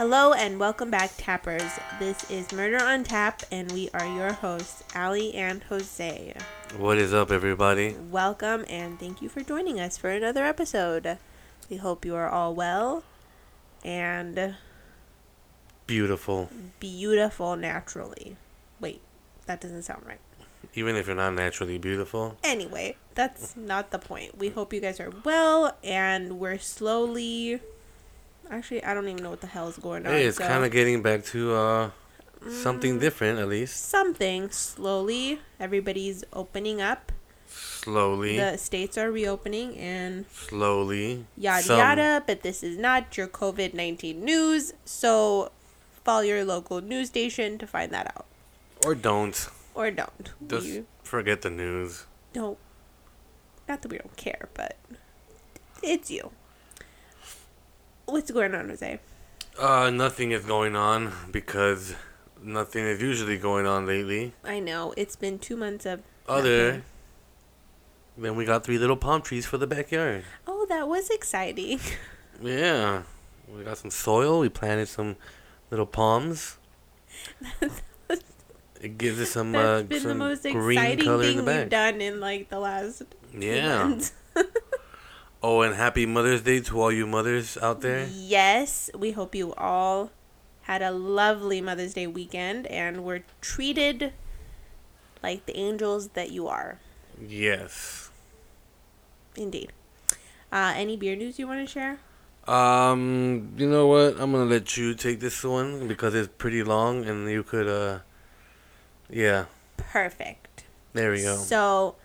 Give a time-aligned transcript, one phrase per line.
[0.00, 1.78] Hello and welcome back, Tappers.
[1.98, 6.34] This is Murder on Tap, and we are your hosts, Ali and Jose.
[6.78, 7.94] What is up, everybody?
[8.10, 11.18] Welcome and thank you for joining us for another episode.
[11.68, 13.04] We hope you are all well
[13.84, 14.56] and
[15.86, 16.48] Beautiful.
[16.78, 18.38] beautiful naturally.
[18.80, 19.02] Wait,
[19.44, 20.20] that doesn't sound right.
[20.72, 22.38] Even if you're not naturally beautiful.
[22.42, 24.38] Anyway, that's not the point.
[24.38, 27.60] We hope you guys are well and we're slowly.
[28.50, 30.12] Actually, I don't even know what the hell is going on.
[30.12, 31.90] Hey, it's so- kind of getting back to uh
[32.62, 33.00] something Mm.
[33.00, 33.88] different, at least.
[33.88, 35.40] something slowly.
[35.60, 37.12] Everybody's opening up.
[37.48, 38.36] Slowly.
[38.38, 41.26] The states are reopening and slowly.
[41.36, 42.22] yada Some- yada.
[42.26, 44.72] But this is not your COVID 19 news.
[44.84, 45.50] So
[46.04, 48.26] follow your local news station to find that out.
[48.84, 49.48] Or don't.
[49.74, 50.30] Or don't.
[50.46, 52.06] Just We forget the news.
[52.32, 52.58] don't.
[53.68, 54.76] Not that we don't care, but
[55.82, 56.32] it's you.
[58.10, 58.98] What's going on, Jose?
[59.58, 61.94] Uh, nothing is going on because
[62.42, 64.32] nothing is usually going on lately.
[64.44, 66.02] I know it's been two months of.
[66.28, 66.82] Other nothing.
[68.18, 70.24] then we got three little palm trees for the backyard.
[70.46, 71.80] Oh, that was exciting.
[72.42, 73.02] Yeah.
[73.54, 74.40] We got some soil.
[74.40, 75.16] We planted some
[75.70, 76.56] little palms.
[78.80, 81.68] It gives us some That's uh, been the most green exciting color in thing we've
[81.68, 83.02] done in like the last
[83.36, 84.00] Yeah.
[85.42, 88.06] Oh, and happy Mother's Day to all you mothers out there.
[88.12, 90.10] Yes, we hope you all
[90.62, 94.12] had a lovely Mother's Day weekend and were treated
[95.22, 96.78] like the angels that you are.
[97.18, 98.10] Yes.
[99.34, 99.72] Indeed.
[100.52, 102.00] Uh, any beer news you want to share?
[102.46, 104.20] Um, you know what?
[104.20, 108.00] I'm gonna let you take this one because it's pretty long, and you could uh,
[109.08, 109.44] yeah.
[109.76, 110.64] Perfect.
[110.92, 111.36] There we go.
[111.36, 111.96] So,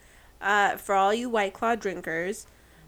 [0.42, 2.46] uh, for all you White Claw drinkers,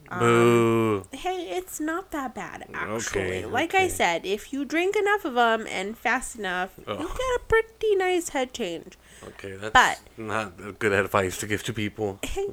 [0.09, 3.21] um, hey, it's not that bad actually.
[3.21, 6.97] Okay, like I said, if you drink enough of them and fast enough, you get
[6.97, 8.97] a pretty nice head change.
[9.23, 12.19] Okay, that's but- not good advice to give to people.
[12.27, 12.47] Hey,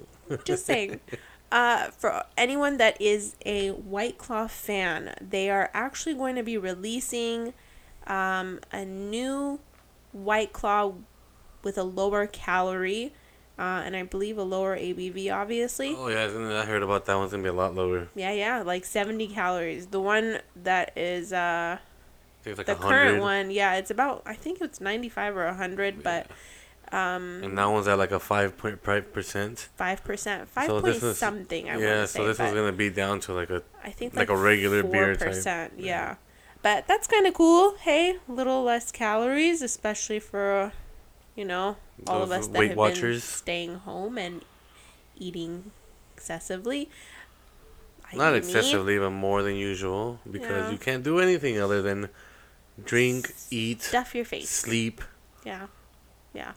[0.44, 1.00] just saying.
[1.52, 6.58] Uh, for anyone that is a White Claw fan, they are actually going to be
[6.58, 7.54] releasing
[8.08, 9.60] um, a new
[10.10, 10.94] White Claw
[11.62, 13.12] with a lower calorie,
[13.58, 15.94] uh, and I believe a lower ABV, obviously.
[15.96, 18.08] Oh yeah, I heard about that one's gonna be a lot lower.
[18.14, 19.86] Yeah, yeah, like 70 calories.
[19.86, 21.78] The one that is uh,
[22.46, 26.26] like the a current one, yeah, it's about, I think it's 95 or 100, but
[26.92, 29.68] um, And that one's at like a five point five percent.
[29.80, 32.26] 5%, 5 So point something, I Yeah, so say.
[32.26, 35.16] this one's gonna be down to like a I think like like, a regular beer
[35.16, 35.28] type.
[35.32, 35.84] 4%, Yeah.
[35.86, 36.14] Yeah.
[36.62, 37.76] But that's kind of cool.
[37.80, 40.72] Hey, a little less calories, especially for,
[41.36, 44.42] you know, all of us that Weight have been staying home and
[45.18, 45.70] eating
[46.16, 46.88] excessively.
[48.12, 50.70] I- not excessively, but more than usual because Yeah.
[50.70, 52.08] you can't do anything other than
[52.84, 54.48] drink, eat, Stuff your face.
[54.50, 55.02] sleep,
[55.44, 55.66] Yeah.
[56.32, 56.52] Yeah.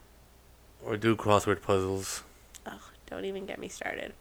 [0.84, 2.22] or do crossword puzzles.
[2.66, 4.12] Ugh, don't even get me started.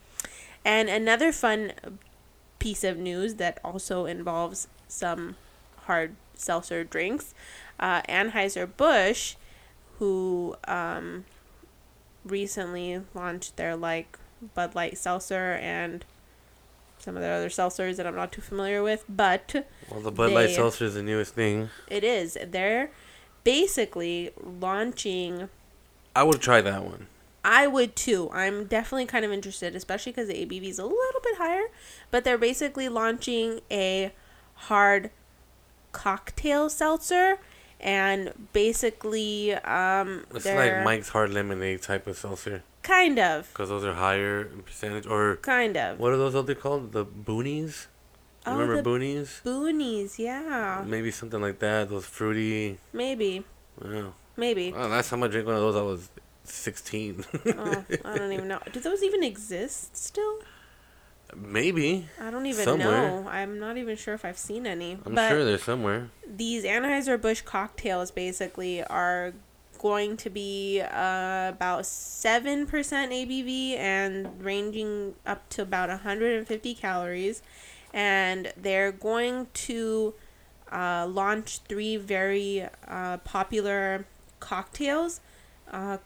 [0.66, 1.74] And another fun
[2.60, 5.36] piece of news that also involves some
[5.86, 7.34] hard seltzer drinks.
[7.80, 9.36] Uh, Anheuser-Busch,
[10.00, 11.26] who um,
[12.26, 14.18] recently launched their like
[14.54, 16.06] Bud Light seltzer and
[17.00, 20.32] some of their other seltzers that I'm not too familiar with, but Well, the Bud
[20.32, 21.70] Light seltzer is the newest thing.
[21.88, 22.38] it is.
[22.46, 22.90] They're
[23.44, 25.50] basically launching
[26.16, 27.06] I would try that one.
[27.46, 28.30] I would too.
[28.34, 31.68] I'm definitely kind of interested, especially because the ABV is a little bit higher.
[32.10, 34.12] But they're basically launching a
[34.56, 35.12] hard
[35.92, 37.38] cocktail seltzer,
[37.80, 43.84] and basically, um, It's like Mike's Hard Lemonade type of seltzer kind of, because those
[43.84, 45.06] are higher percentage.
[45.06, 46.00] Or kind of.
[46.00, 46.92] what are those other called?
[46.94, 47.88] The boonies.
[48.46, 49.42] Oh, Remember boonies?
[49.44, 51.90] boonies, yeah, Maybe something like that.
[51.90, 52.78] Those fruity.
[52.94, 53.44] maybe,
[53.84, 54.12] Yeah.
[54.38, 54.72] maybe.
[54.72, 56.10] Well, last time I drank one of those, I was
[56.46, 57.26] sixteen.
[57.46, 58.60] oh, I don't even know.
[58.72, 60.40] Do those even exist still?
[61.36, 62.08] Maybe.
[62.20, 63.22] I don't even Somewhere.
[63.22, 63.28] know.
[63.28, 64.98] I'm not even sure if I've seen any.
[65.06, 66.10] I'm but sure they're somewhere.
[66.28, 69.34] these Anheuser-Busch cocktails basically are
[69.80, 77.44] going to be uh, about 7% ABV and ranging up to about 150 calories.
[77.94, 80.14] And they're going to
[80.72, 84.06] uh, launch three very uh, popular
[84.40, 85.20] cocktails.
[85.72, 85.98] Uh,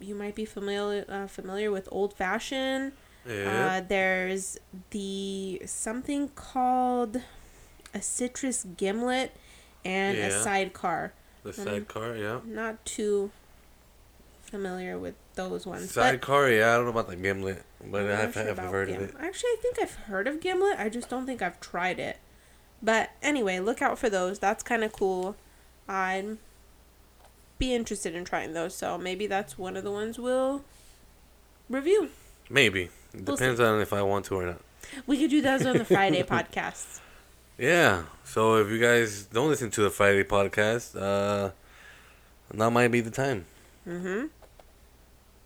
[0.00, 2.92] you might be familiar uh, familiar with Old Fashioned.
[3.26, 3.80] Yeah.
[3.82, 4.58] Uh, there's
[4.90, 7.20] the something called
[7.94, 9.34] a citrus gimlet
[9.84, 11.12] and a sidecar.
[11.42, 12.40] the sidecar, yeah.
[12.44, 13.30] Not too
[14.42, 15.90] familiar with those ones.
[15.90, 16.72] Sidecar, yeah.
[16.72, 19.14] I don't know about the gimlet, but I'm I've, sure I've about heard of it.
[19.18, 20.78] Actually, I think I've heard of gimlet.
[20.78, 22.18] I just don't think I've tried it.
[22.82, 24.38] But anyway, look out for those.
[24.38, 25.36] That's kind of cool.
[25.88, 26.38] I'd
[27.58, 28.74] be interested in trying those.
[28.74, 30.64] So maybe that's one of the ones we'll
[31.68, 32.10] review.
[32.48, 32.90] Maybe.
[33.14, 34.60] It depends on if I want to or not.
[35.06, 37.00] We could do those on the Friday podcasts.
[37.56, 38.04] Yeah.
[38.24, 41.50] So if you guys don't listen to the Friday podcast, uh,
[42.52, 43.46] now might be the time.
[43.86, 44.26] Mm-hmm.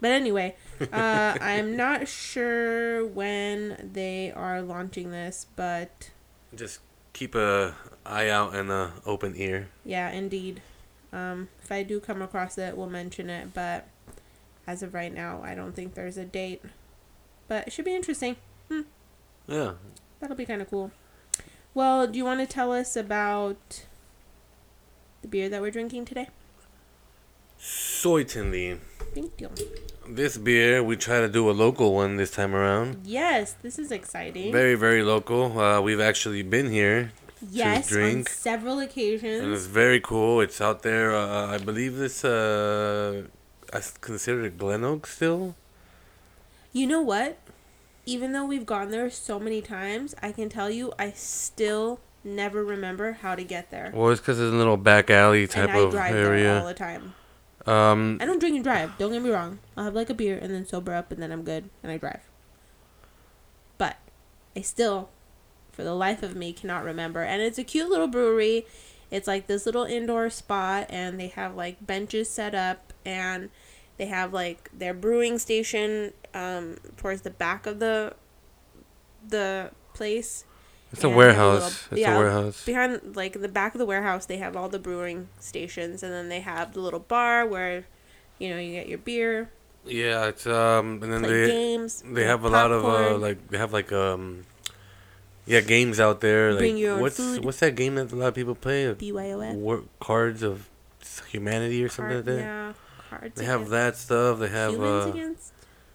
[0.01, 0.87] But anyway, uh,
[1.41, 6.11] I'm not sure when they are launching this, but
[6.55, 6.81] Just
[7.13, 7.75] keep a
[8.05, 9.69] eye out and a open ear.
[9.85, 10.61] yeah, indeed.
[11.13, 13.55] Um, if I do come across it, we'll mention it.
[13.55, 13.87] But
[14.67, 16.63] as of right now, I don't think there's a date.
[17.53, 18.37] But it should be interesting.
[19.47, 19.73] Yeah.
[20.21, 20.91] That'll be kind of cool.
[21.75, 23.85] Well, do you want to tell us about
[25.21, 26.29] the beer that we're drinking today?
[27.59, 28.81] Certainly.
[29.15, 29.51] Thank you.
[30.09, 33.03] This beer, we try to do a local one this time around.
[33.05, 34.51] Yes, this is exciting.
[34.51, 35.59] Very, very local.
[35.61, 37.13] Uh, we've actually been here,
[37.51, 38.31] yes, drink.
[38.31, 40.41] on several and it's very cool.
[40.41, 41.15] It's out there.
[41.15, 42.25] Uh, I believe this.
[42.25, 43.25] Uh,
[43.75, 45.55] I consider it Glen Oak still.
[46.73, 47.37] You know what?
[48.05, 52.65] Even though we've gone there so many times, I can tell you I still never
[52.65, 53.93] remember how to get there.
[53.95, 56.67] Well, it's because it's a little back alley type and I of drive there all
[56.67, 57.15] the time.
[57.67, 58.99] Um, I don't drink and drive.
[58.99, 59.61] Don't get me wrong.
[59.77, 61.97] I'll have like a beer and then sober up and then I'm good and I
[61.97, 62.21] drive.
[63.79, 63.99] But
[64.57, 65.11] I still,
[65.71, 67.23] for the life of me, cannot remember.
[67.23, 68.67] And it's a cute little brewery.
[69.11, 73.51] It's like this little indoor spot and they have like benches set up and
[73.97, 78.15] they have like their brewing station um, towards the back of the
[79.29, 80.45] the place.
[80.93, 81.63] it's a warehouse.
[81.63, 82.65] little- it's yeah, a warehouse.
[82.65, 86.13] behind like in the back of the warehouse they have all the brewing stations and
[86.13, 87.85] then they have the little bar where
[88.39, 89.51] you know you get your beer
[89.87, 93.59] Yeah, it's um, and then they games they have a lot of uh, like they
[93.59, 94.45] have like um,
[95.45, 96.51] yeah, games out there.
[96.53, 97.45] Like Bring your what's food.
[97.45, 98.95] what's that game that a lot of people play?
[98.95, 100.69] BYOF War, cards of
[101.31, 102.39] humanity or something like that.
[102.39, 102.73] yeah
[103.11, 104.39] cards They have that stuff.
[104.39, 105.52] They have humans uh, against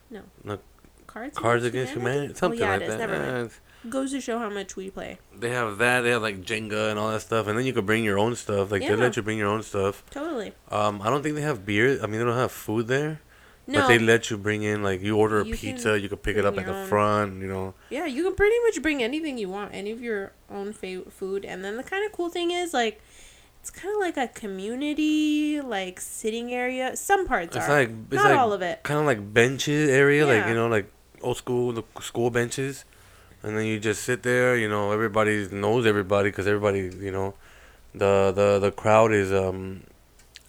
[0.09, 0.59] no no,
[1.06, 2.89] cards Cards Against Humanity, something oh, yeah, like it is.
[2.98, 3.00] that.
[3.00, 3.31] Never mind.
[3.38, 3.59] Uh, it's-
[3.89, 6.01] goes to show how much we play they have that.
[6.01, 8.36] They have like Jenga and all that stuff, and then you could bring your own
[8.36, 8.71] stuff.
[8.71, 8.89] Like Yeah.
[8.89, 10.04] they let you bring your own stuff.
[10.09, 11.98] totally Um, I don't think they have beer.
[12.04, 13.21] I mean, they don't have food there,
[13.65, 16.09] no but they let you bring in like you order a You can pizza, you
[16.09, 16.88] could pick it up at the own.
[16.88, 17.39] front.
[17.42, 20.74] You know, yeah you can pretty much bring anything you want any of your own
[20.74, 23.00] fa- food and then the kind of cool thing is like
[23.68, 28.24] it's kind of like a community like sitting area some parts it's are like it's
[28.24, 30.90] not like all of it kind of like benches area, like you know, like
[31.22, 32.86] old school the school benches,
[33.44, 34.56] and then you just sit there.
[34.56, 37.34] You know, everybody knows everybody because everybody, you know,
[37.94, 39.84] the the the crowd is um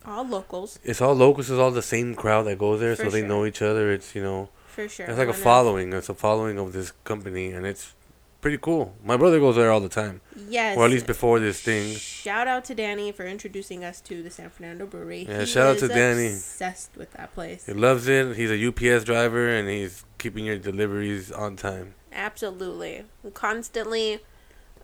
[0.05, 1.51] all locals it's all locals.
[1.51, 3.93] It's all the same crowd that goes there, For so they know each other.
[3.93, 5.93] It's you know, for sure it's like a following.
[5.93, 7.95] It's a following of this company, and it's
[8.41, 8.95] pretty cool.
[9.05, 11.95] My brother goes there all the time, yes or at least before this thing.
[11.97, 15.27] Shout out to Danny for introducing us to the San Fernando Brewery.
[15.29, 16.29] Yeah, He shout out to Danny.
[16.29, 17.67] Obsessed with that place.
[17.67, 18.37] He loves it.
[18.37, 21.95] He's a UPS driver, and he's keeping your deliveries on time.
[22.13, 23.05] Absolutely,
[23.35, 24.21] constantly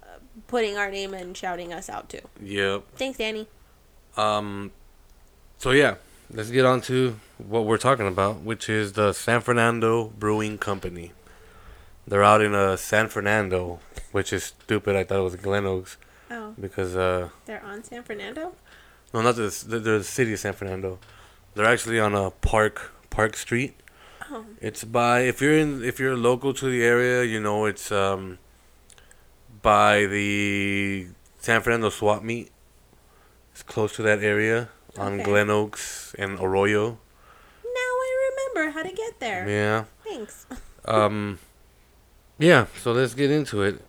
[0.02, 0.06] uh,
[0.46, 2.20] putting our name and shouting us out too.
[2.42, 2.84] Yep.
[2.96, 3.48] Thanks, Danny.
[4.16, 4.70] Um,
[5.58, 5.96] so yeah,
[6.30, 11.12] let's get on to what we're talking about, which is the San Fernando Brewing Company.
[12.06, 13.80] They're out in uh, San Fernando,
[14.12, 14.94] which is stupid.
[14.96, 15.96] I thought it was Glen Oaks
[16.30, 18.52] Oh, because uh, they're on San Fernando.
[19.12, 20.98] no, not the they're the city of San Fernando.
[21.54, 23.74] They're actually on a park Park Street.
[24.30, 27.92] Oh, It's by if you're in if you're local to the area, you know it's
[27.92, 28.38] um
[29.62, 31.06] by the
[31.38, 32.50] San Fernando swap meet.
[33.52, 34.68] It's close to that area
[34.98, 35.22] on Okay.
[35.24, 36.98] Glen Oaks and Arroyo.
[37.62, 39.48] now I remember how to get there.
[39.48, 39.84] Yeah.
[40.04, 40.46] Thanks.
[40.86, 41.38] Um
[42.38, 43.84] Yeah, so let's get into it.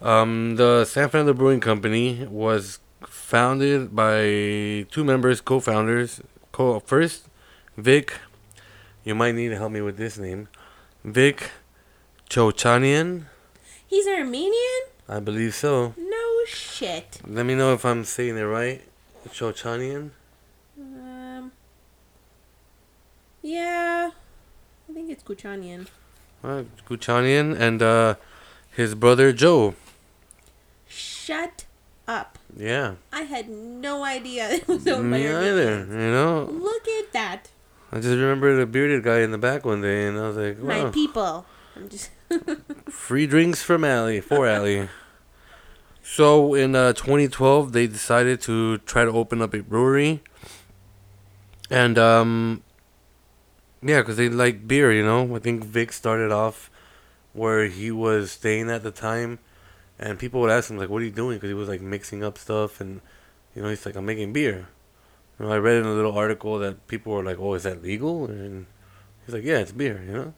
[0.00, 6.20] Um the San Fernando Brewing Company was founded by two members, co-founders.
[6.52, 7.28] Co first
[7.76, 8.14] Vic
[9.04, 10.48] you might need to help me with this name.
[11.04, 11.50] Vic
[12.28, 13.26] Chochanian.
[13.86, 14.82] He's Armenian.
[15.08, 15.94] I believe so.
[15.96, 17.20] No shit.
[17.24, 18.82] Let me know if I'm saying it right.
[19.28, 20.10] Chochanian.
[20.78, 21.52] Um.
[23.42, 24.10] Yeah,
[24.88, 25.86] I think it's Kuchanian.
[26.46, 28.14] Uh, Guchanian and uh,
[28.70, 29.74] his brother Joe.
[30.86, 31.64] Shut
[32.06, 32.38] up.
[32.56, 32.94] Yeah.
[33.12, 35.84] I had no idea it was Me either.
[35.90, 37.48] You know, Look at that.
[37.90, 40.58] I just remember the bearded guy in the back one day, and I was like,
[40.60, 40.84] wow.
[40.84, 41.46] My people.
[41.74, 42.10] I'm just.
[42.90, 44.88] Free drinks from Ali, for Ali.
[46.04, 50.22] So in uh, 2012, they decided to try to open up a brewery.
[51.70, 52.62] And, um,
[53.82, 55.34] yeah, because they like beer, you know.
[55.36, 56.70] I think Vic started off
[57.32, 59.38] where he was staying at the time.
[59.98, 62.22] and people would ask him like, "What are you doing?" Because he was like mixing
[62.24, 63.00] up stuff, and
[63.54, 64.68] you know, he's like, "I'm making beer."
[65.38, 67.82] You know, I read in a little article that people were like, "Oh, is that
[67.82, 68.66] legal?" And
[69.24, 70.34] he's like, "Yeah, it's beer," you know.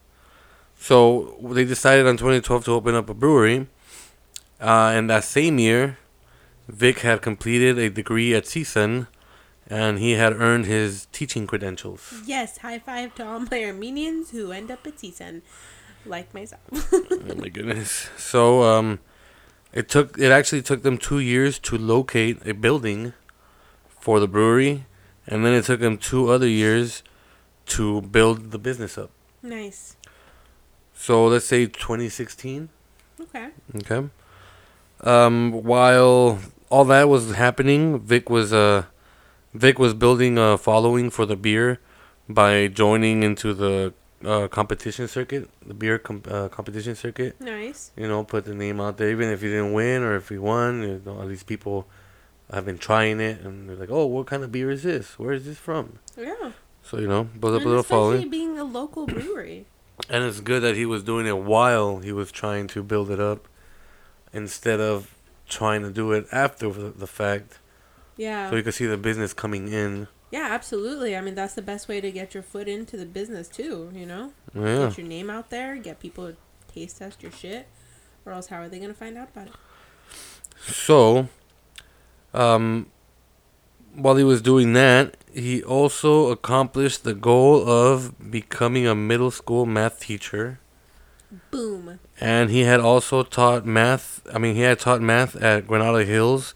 [0.78, 3.66] So they decided on 2012 to open up a brewery,
[4.60, 5.98] uh, and that same year,
[6.68, 9.08] Vic had completed a degree at CSUN,
[9.68, 12.22] and he had earned his teaching credentials.
[12.24, 15.42] Yes, high five to all my Armenians who end up at CSUN,
[16.06, 16.62] like myself.
[16.72, 18.08] oh my goodness!
[18.16, 18.98] So um,
[19.72, 23.12] it took it actually took them two years to locate a building
[23.88, 24.86] for the brewery,
[25.26, 27.02] and then it took them two other years
[27.66, 29.10] to build the business up.
[29.42, 29.94] nice.
[30.94, 32.70] So let's say 2016.
[33.20, 33.50] Okay.
[33.76, 34.08] Okay.
[35.02, 38.86] Um, while all that was happening, Vic was uh,
[39.54, 41.80] Vic was building a following for the beer
[42.28, 47.40] by joining into the uh, competition circuit, the beer com- uh, competition circuit.
[47.40, 47.90] Nice.
[47.96, 50.42] You know, put the name out there, even if you didn't win or if you
[50.42, 50.82] won.
[50.82, 51.86] You know, all these people
[52.52, 55.18] have been trying it, and they're like, "Oh, what kind of beer is this?
[55.18, 56.52] Where is this from?" Yeah.
[56.82, 58.30] So you know, build up And a little especially following.
[58.30, 59.66] being a local brewery.
[60.08, 63.18] And it's good that he was doing it while he was trying to build it
[63.20, 63.48] up
[64.32, 65.14] instead of
[65.48, 67.58] trying to do it after the fact.
[68.18, 68.50] Yeah.
[68.50, 70.08] So you could see the business coming in.
[70.30, 71.16] yeah, absolutely.
[71.16, 73.90] I mean, that's the best way to get your foot into the business too.
[73.94, 74.88] You know, Yeah.
[74.88, 76.36] get your name out there, get people to
[76.74, 77.66] taste test your shit,
[78.26, 79.52] or else how are they gonna find out about it?
[80.60, 81.28] So,
[82.34, 82.88] um,
[83.94, 89.64] while he was doing that, he also accomplished the goal of becoming a middle school
[89.66, 90.58] math teacher.
[91.50, 92.00] Boom.
[92.20, 94.20] And he had also taught math.
[94.32, 96.54] I mean, he had taught math at Granada Hills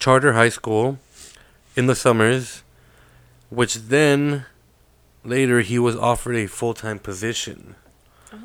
[0.00, 0.98] Charter High School
[1.76, 2.62] in the summers,
[3.50, 4.46] which then
[5.24, 7.76] later he was offered a full time position.
[8.32, 8.38] Oh.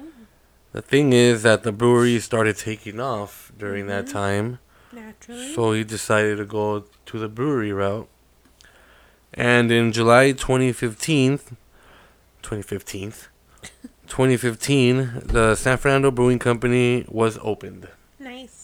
[0.74, 4.12] The thing is that the brewery started taking off during that Mhm.
[4.12, 4.60] time,
[4.92, 5.54] Naturally.
[5.56, 8.10] so he decided to go to the brewery route.
[9.34, 11.40] And in July 2015,
[12.42, 13.14] 2015,
[14.08, 17.88] 2015, the San Fernando Brewing Company was opened.
[18.20, 18.55] nice.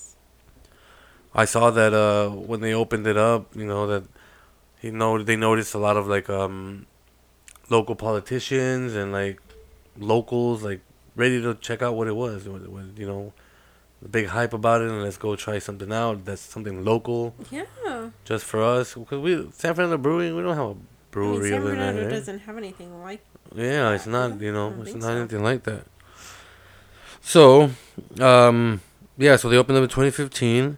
[1.33, 4.03] I saw that uh, when they opened it up, you know that
[4.79, 6.85] he know they noticed a lot of like um,
[7.69, 9.39] local politicians and like
[9.97, 10.81] locals like
[11.15, 12.45] ready to check out what it was.
[12.45, 13.33] You know,
[14.01, 16.25] the big hype about it, and let's go try something out.
[16.25, 18.09] That's something local Yeah.
[18.25, 20.35] just for us because we San Fernando Brewing.
[20.35, 20.75] We don't have a
[21.11, 22.03] brewery San than Bernardo that.
[22.05, 22.09] right?
[22.11, 23.21] doesn't have anything like.
[23.53, 25.15] Yeah, it's not, you know, it's not so.
[25.17, 25.85] anything like that.
[27.21, 27.71] So,
[28.19, 28.81] um,
[29.17, 30.77] yeah, so they opened up in 2015,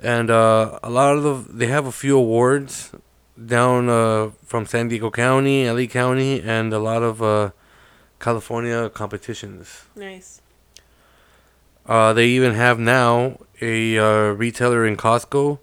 [0.00, 2.92] and uh, a lot of the, they have a few awards
[3.46, 7.50] down uh, from San Diego County, LA County, and a lot of uh,
[8.20, 9.84] California competitions.
[9.94, 10.40] Nice.
[11.86, 15.58] Uh, they even have now a uh, retailer in Costco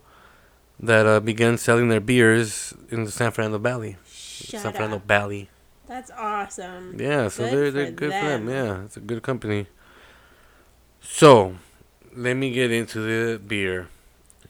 [0.80, 3.98] that uh, began selling their beers in the San Fernando Valley.
[4.10, 5.00] Shut San Fernando.
[5.06, 5.50] Valley.
[5.88, 7.00] That's awesome.
[7.00, 8.46] Yeah, so Good they're they're for good for them.
[8.48, 8.56] them.
[8.56, 9.68] Yeah, it's a good company.
[11.00, 11.56] So,
[12.16, 13.88] let me get into the beer.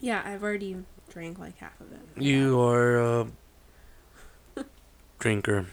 [0.00, 0.76] Yeah, I've already
[1.08, 2.22] drank like half of it.
[2.22, 3.26] You are a
[5.18, 5.66] drinker.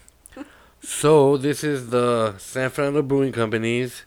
[0.81, 4.03] So this is the San Fernando Brewing Company's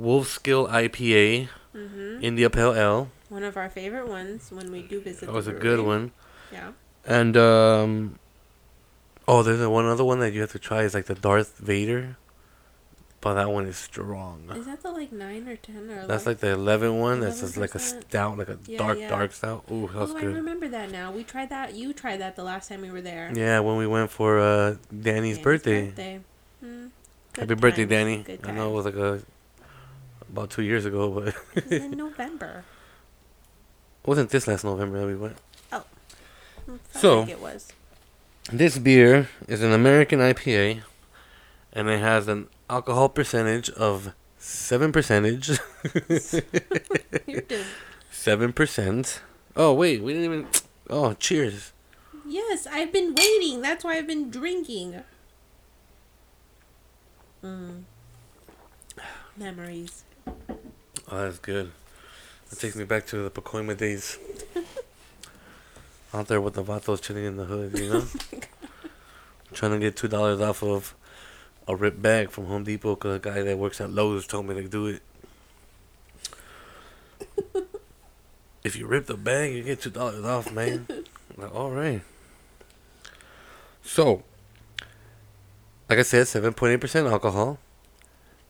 [0.00, 2.18] Wolfskill IPA Mm-hmm.
[2.24, 3.08] India Pale Ale.
[3.28, 5.20] One of our favorite ones when we do visit.
[5.20, 6.10] That the was a good one.
[6.52, 6.72] Yeah.
[7.06, 8.18] And um,
[9.28, 12.16] oh, there's one other one that you have to try is like the Darth Vader,
[13.20, 14.50] but that one is strong.
[14.56, 16.06] Is that the like nine or ten or?
[16.06, 16.26] That's 11?
[16.26, 17.20] like the 11 one.
[17.20, 19.08] That's just like a stout, like a Yeah, dark, yeah.
[19.08, 19.64] dark stout.
[19.70, 20.34] Ooh, that was Oh, I good.
[20.36, 21.12] remember that now.
[21.12, 21.74] We tried that.
[21.74, 23.30] You tried that the last time we were there.
[23.34, 25.86] Yeah, when we went for uh, Danny's, Danny's birthday.
[25.86, 26.20] birthday.
[26.60, 26.86] Hmm.
[27.36, 27.84] Happy Good birthday.
[27.84, 28.22] Danny.
[28.22, 29.20] Good I know it was like a
[30.32, 32.64] about two years ago, but It was in November.
[34.06, 35.36] wasn't this last November that we went.
[35.72, 35.84] Oh,
[36.66, 37.72] Felt So- like it was.
[38.52, 40.82] This beer is an American IPA,
[41.72, 45.50] and it has an alcohol percentage of seven percentage.
[48.10, 49.22] Seven percent.
[49.56, 50.46] Oh wait, we didn't even.
[50.90, 51.72] Oh, cheers.
[52.26, 53.62] Yes, I've been waiting.
[53.62, 55.02] That's why I've been drinking.
[57.42, 57.84] Mm.
[59.36, 60.04] Memories.
[60.28, 61.72] Oh, that's good.
[62.50, 64.18] That takes me back to the Pacoima days.
[66.14, 68.04] Out there with the vatos chilling in the hood, you know?
[69.52, 70.94] Trying to get $2 off of
[71.70, 74.54] a ripped bag from Home Depot because a guy that works at Lowe's told me
[74.54, 75.02] to do it.
[78.64, 80.86] if you rip the bag, you get $2 off, man.
[81.36, 82.02] Like, all right.
[83.82, 84.24] So,
[85.88, 87.58] like I said, 7.8% alcohol.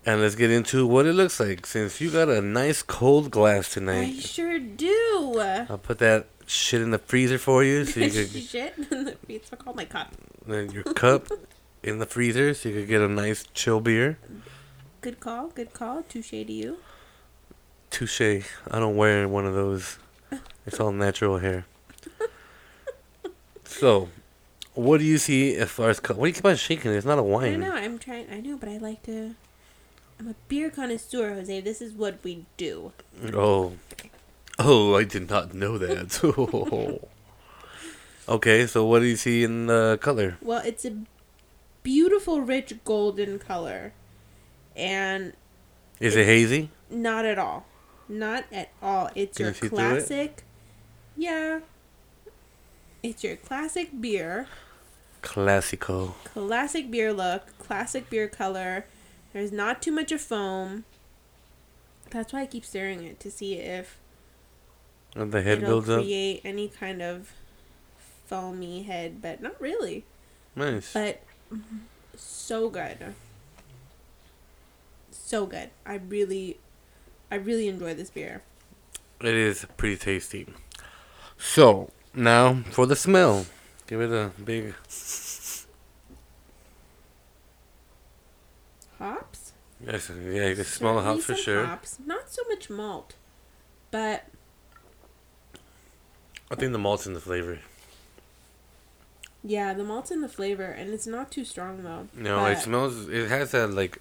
[0.07, 1.67] And let's get into what it looks like.
[1.67, 5.39] Since you got a nice cold glass tonight, I sure do.
[5.69, 8.75] I'll put that shit in the freezer for you, so you could Shit.
[9.29, 10.15] it's called my cup.
[10.47, 11.29] then your cup
[11.82, 14.18] in the freezer, so you could get a nice chill beer.
[15.00, 15.49] Good call.
[15.49, 16.02] Good call.
[16.02, 16.78] Touche to you.
[17.90, 18.20] Touche.
[18.70, 19.99] I don't wear one of those.
[20.66, 21.64] It's all natural hair.
[23.64, 24.08] So,
[24.75, 26.92] what do you see as far as co- what do you keep on shaking?
[26.92, 27.54] It's not a wine.
[27.54, 27.72] I know.
[27.72, 28.26] I'm trying.
[28.30, 29.34] I know, but I like to.
[30.18, 31.60] I'm a beer connoisseur, Jose.
[31.62, 32.92] This is what we do.
[33.32, 33.72] Oh,
[34.58, 36.20] oh, I did not know that.
[38.28, 40.37] okay, so what do you see in the color?
[40.42, 40.92] Well, it's a
[41.82, 43.92] beautiful, rich golden color,
[44.76, 45.32] and
[45.99, 46.70] Is it hazy?
[46.90, 47.66] not at all.
[48.08, 49.10] Not at all.
[49.14, 49.70] It's Can your you through it?
[49.70, 50.44] classic.
[51.16, 51.60] Yeah.
[53.02, 54.49] It's your classic beer.
[55.22, 56.16] Classical.
[56.25, 58.87] classic beer look, classic beer color.
[59.32, 60.84] There's not too much of foam.
[62.10, 63.99] That's why I keep stirring it to see if
[65.14, 66.00] And the head it'll builds up.
[66.02, 67.32] create any kind of
[68.26, 70.04] foamy head, but not really.
[70.56, 70.92] Nice.
[70.92, 71.22] But
[72.16, 73.14] so good.
[75.11, 75.71] So good.
[75.87, 76.59] I really
[77.30, 78.42] I really enjoy this beer.
[79.21, 80.47] It is pretty tasty.
[81.38, 83.47] So now for the smell.
[83.87, 84.75] Give it a big.
[88.99, 89.52] Hops?
[89.85, 91.64] Yes, yeah, you can smell the hops for sure.
[91.64, 91.99] Hops.
[92.04, 93.14] Not so much malt.
[93.90, 94.26] But
[96.50, 97.59] I think the malt's in the flavor.
[99.42, 102.09] Yeah, the malt's in the flavor and it's not too strong though.
[102.14, 103.09] No, it smells.
[103.09, 104.00] It has that like.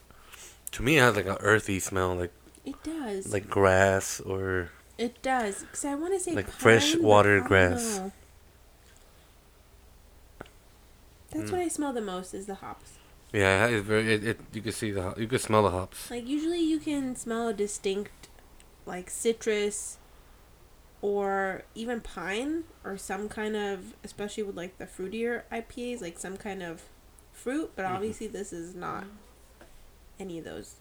[0.72, 2.32] To me, it has like an earthy smell, like
[2.66, 3.34] It does.
[3.34, 7.98] like grass or It does, because I want to say Like pine, fresh water grass.
[7.98, 8.12] know.
[11.32, 11.54] That's Mm.
[11.54, 12.94] what I smell the most is the hops.
[13.32, 13.68] yeah.
[13.68, 14.14] It's very.
[14.14, 15.14] It, it you can see the.
[15.18, 16.10] You can smell the hops.
[16.10, 18.28] Like usually you can smell a distinct,
[18.88, 19.99] like citrus,
[21.02, 26.36] or even pine or some kind of, especially with like the fruitier IPAs, like some
[26.38, 26.84] kind of
[27.32, 27.72] fruit.
[27.76, 27.92] But Mhm.
[27.96, 29.06] obviously this is not
[30.20, 30.76] any of those.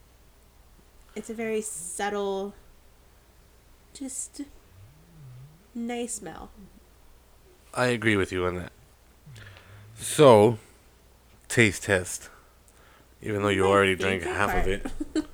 [1.15, 2.55] It's a very subtle,
[3.95, 4.43] just
[5.75, 6.51] nice smell.
[7.75, 8.73] I agree with you on that.
[9.97, 10.59] So,
[11.49, 12.29] taste test.
[13.21, 14.87] Even though you My already drank half of it.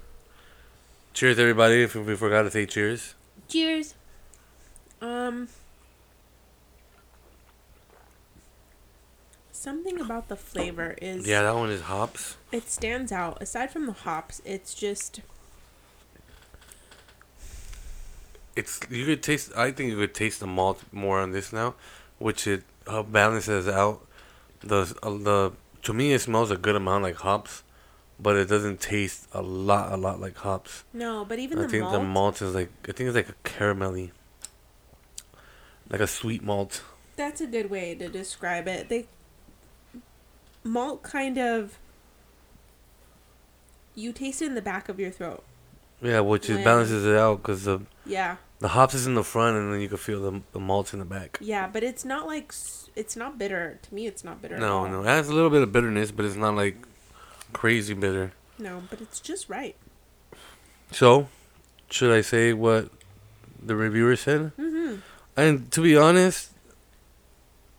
[1.13, 1.83] cheers, everybody!
[1.83, 3.15] If we forgot to say cheers.
[3.49, 3.95] Cheers.
[5.05, 5.49] Um.
[9.53, 12.37] Something about the flavor is Yeah, that one is hops.
[12.53, 13.41] it stands out.
[13.41, 15.21] Aside from the hops, it's just
[18.57, 19.53] It's you could taste.
[19.57, 21.75] I think you could taste the malt more on this now,
[22.19, 24.07] which it uh, balances out
[24.61, 25.53] the uh, the.
[25.83, 27.63] To me, it smells a good amount like hops,
[28.21, 30.85] but it doesn't taste a lot, a lot like hops.
[30.93, 33.29] no, but even I the think malt, the malt is like I think it's like
[33.29, 34.11] a caramelly,
[35.91, 36.83] like a sweet malt.
[37.17, 38.89] that's a good way to describe it.
[38.89, 39.07] They
[40.65, 41.79] malt kind of
[43.95, 45.45] you taste it in the back of your throat.
[46.03, 48.37] Yeah, which it balances it out because the Yeah.
[48.59, 50.99] the hops is in the front and then you can feel the the malts in
[50.99, 51.39] the back.
[51.41, 52.53] Yeah, but it's not like
[52.97, 53.79] it's not bitter.
[53.83, 54.57] To me, it's not bitter.
[54.57, 54.89] at No, all.
[54.89, 56.77] no, it has a little bit of bitterness, but it's not like
[57.53, 58.33] crazy bitter.
[58.59, 59.77] No, but it's just right.
[60.91, 61.29] So,
[61.91, 62.91] should I say what
[63.63, 64.53] the reviewer said?
[64.59, 64.97] Mm-hmm.
[65.37, 66.51] And to be honest,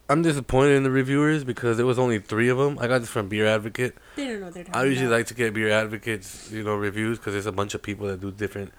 [0.09, 2.77] I'm disappointed in the reviewers because there was only three of them.
[2.79, 3.95] I got this from Beer Advocate.
[4.15, 5.17] They don't know they're talking I usually about.
[5.17, 8.21] like to get Beer Advocates, you know, reviews because there's a bunch of people that
[8.21, 8.71] do different,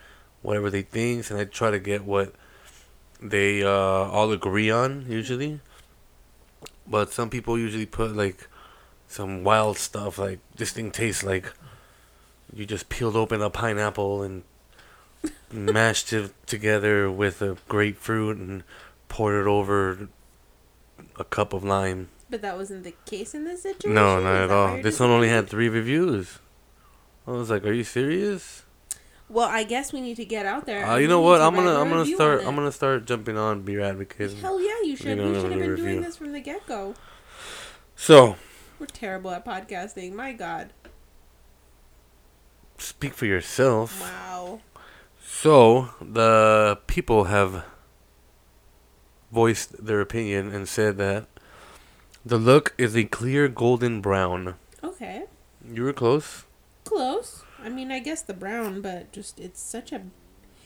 [0.42, 2.34] whatever they think, and I try to get what
[3.20, 5.60] they uh, all agree on usually.
[6.86, 8.48] But some people usually put like
[9.08, 11.52] some wild stuff, like this thing tastes like
[12.52, 14.44] you just peeled open a pineapple and
[15.52, 18.62] mashed it together with a grapefruit and
[19.08, 20.08] poured it over
[21.18, 22.08] a cup of lime.
[22.28, 23.94] But that wasn't the case in this situation.
[23.94, 24.82] No, not at all.
[24.82, 26.38] This one only had three reviews.
[27.26, 28.62] I was like, "Are you serious?"
[29.28, 30.86] Well, I guess we need to get out there.
[30.86, 31.40] Uh, you know what?
[31.40, 34.40] I'm gonna I'm gonna start I'm gonna start jumping on beer advocates.
[34.40, 35.18] Hell yeah, you should.
[35.18, 35.84] know, We should have been review.
[35.84, 36.94] doing this from the get go.
[37.96, 38.36] So
[38.78, 40.12] We're terrible at podcasting.
[40.12, 40.72] My God.
[42.78, 44.00] speak for yourself.
[44.00, 44.60] Wow.
[45.38, 47.64] So the people have
[49.30, 51.26] voiced their opinion and said that
[52.24, 54.54] the look is a clear golden brown.
[54.82, 55.24] Okay.
[55.62, 56.44] You were close.
[56.84, 57.42] Close.
[57.62, 60.04] I mean, I guess the brown, but just it's such a.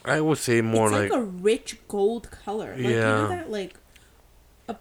[0.05, 2.71] I would say more it's like, like, a rich gold color.
[2.77, 3.75] Like, You know that like
[4.69, 4.77] a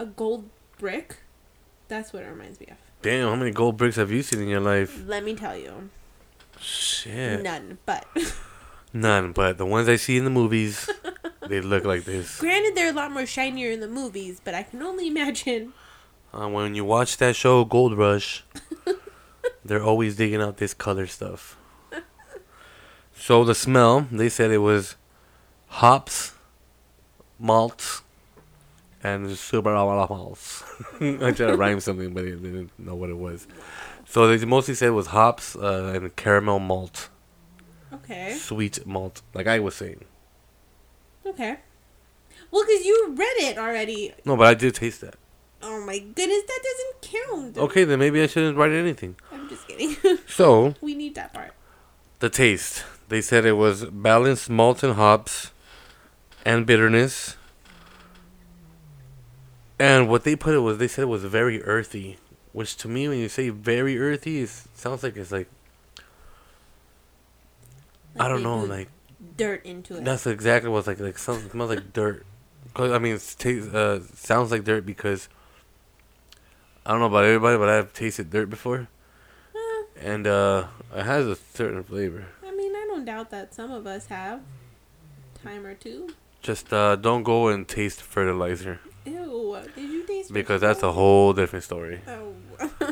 [0.00, 1.18] a gold brick.
[1.86, 2.76] That's what it reminds me of.
[3.02, 3.28] damn.
[3.28, 5.00] How many gold bricks have you seen in your life?
[5.06, 5.90] Let me tell you.
[6.58, 7.42] Shit.
[7.42, 8.06] None, but
[8.96, 10.88] None, but the ones I see in the movies,
[11.48, 12.40] they look like this.
[12.40, 14.40] granted, they're a lot more shinier in the movies.
[14.42, 15.72] But I can only imagine.
[16.32, 18.44] Uh, when you watch that show Gold Rush,
[19.64, 21.56] they're always digging out this color stuff.
[23.16, 24.96] So the smell, they said it was
[25.68, 26.34] hops,
[27.38, 28.02] malts,
[29.02, 30.62] and super malts.
[31.00, 33.46] I tried to rhyme something, but I didn't know what it was.
[34.06, 37.08] So they mostly said it was hops uh, and caramel malt,
[37.94, 38.34] Okay.
[38.38, 40.04] sweet malt, like I was saying.
[41.26, 41.56] Okay.
[42.50, 44.12] Well, because you read it already.
[44.24, 45.16] No, but I did taste that.
[45.62, 47.22] Oh my goodness, that doesn't
[47.54, 47.58] count.
[47.58, 49.16] Okay, then maybe I shouldn't write anything.
[49.32, 49.96] I'm just kidding.
[50.28, 51.52] So we need that part.
[52.18, 52.84] the taste.
[53.08, 55.52] They said it was balanced malt and hops
[56.44, 57.36] and bitterness.
[59.78, 62.18] And what they put it was they said it was very earthy,
[62.52, 65.48] which to me when you say very earthy it sounds like it's like
[68.18, 68.88] I don't know, like
[69.36, 70.04] dirt into it.
[70.04, 72.24] that's exactly what's like like sounds smells like dirt.
[72.74, 75.28] 'Cause, I mean, it tastes uh sounds like dirt because
[76.86, 78.88] I don't know about everybody, but I've tasted dirt before,
[80.00, 82.26] and uh it has a certain flavor.
[82.46, 84.40] I mean, I don't doubt that some of us have
[85.42, 86.10] time or two.
[86.42, 90.30] Just uh, don't go and taste fertilizer Ew, did you taste?
[90.32, 92.00] because that's a whole different story.
[92.06, 92.34] Oh,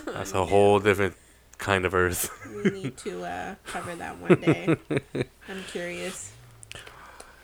[0.07, 1.15] That's a whole different
[1.63, 2.29] kind of earth.
[2.65, 4.77] We need to uh, cover that one day.
[5.49, 6.33] I'm curious.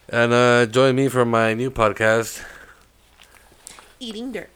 [0.09, 2.43] And uh, join me for my new podcast,
[4.01, 4.51] Eating dirt.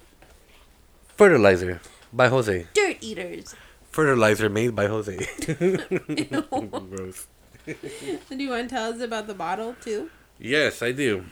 [1.16, 1.80] Fertilizer
[2.12, 2.66] by Jose.
[2.74, 3.54] Dirt eaters.
[3.90, 5.16] Fertilizer made by Jose.
[5.46, 7.26] Gross.
[7.66, 10.10] Do you want to tell us about the bottle too?
[10.38, 11.26] Yes, I do.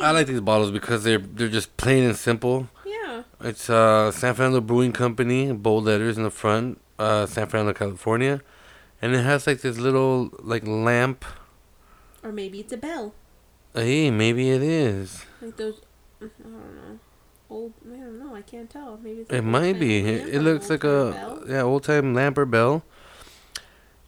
[0.00, 2.68] I like these bottles because they're they're just plain and simple.
[2.84, 3.22] Yeah.
[3.40, 8.40] It's uh, San Fernando Brewing Company, bold letters in the front, uh, San Fernando, California,
[9.00, 11.24] and it has like this little like lamp.
[12.22, 13.14] Or maybe it's a bell.
[13.74, 15.24] Hey, maybe it is.
[15.40, 15.80] Like those.
[16.20, 16.98] I don't know.
[17.50, 17.72] Old.
[17.84, 18.34] I don't know.
[18.34, 18.98] I can't tell.
[19.02, 19.30] Maybe it's.
[19.30, 19.98] It might be.
[19.98, 21.42] It, it looks like a bell.
[21.48, 22.84] yeah old time lamp or bell.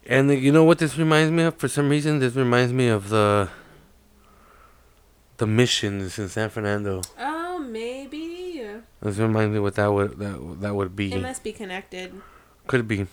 [0.07, 1.57] And the, you know what this reminds me of?
[1.57, 3.49] For some reason, this reminds me of the
[5.37, 7.01] the missions in San Fernando.
[7.19, 8.69] Oh, maybe.
[9.01, 11.11] This reminds me what that would that that would be.
[11.11, 12.13] It must be connected.
[12.67, 13.07] Could be.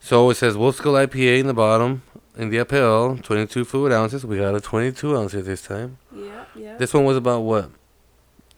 [0.00, 2.02] So it says Wolfskill IPA in the bottom.
[2.36, 4.24] In the uphill, 22 fluid ounces.
[4.24, 5.98] We got a 22 ounces this time.
[6.14, 6.44] Yeah.
[6.54, 6.76] Yeah.
[6.76, 7.70] This one was about what?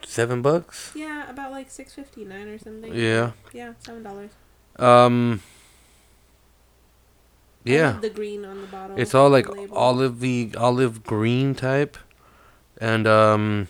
[0.05, 0.93] Seven bucks?
[0.95, 2.93] yeah, about like six fifty nine or something.
[2.95, 3.33] Yeah.
[3.53, 4.31] Yeah, seven dollars.
[4.77, 5.43] Um.
[7.65, 7.99] Yeah.
[8.01, 8.99] The green on the bottle.
[8.99, 11.99] It's all like olive olive green type,
[12.79, 13.69] and um,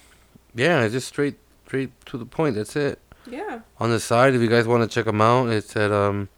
[0.54, 2.54] yeah, it's just straight straight to the point.
[2.54, 3.00] That's it.
[3.30, 3.60] Yeah.
[3.78, 6.28] On the side, if you guys want to check them out, it's at um,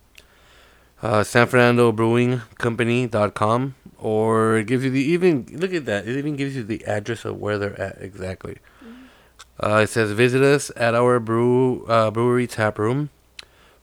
[1.02, 6.06] uh, San Fernando Brewing Company.com, or it gives you the even look at that.
[6.06, 8.58] It even gives you the address of where they're at exactly.
[9.62, 13.10] Uh, it says visit us at our brew uh, brewery tap room,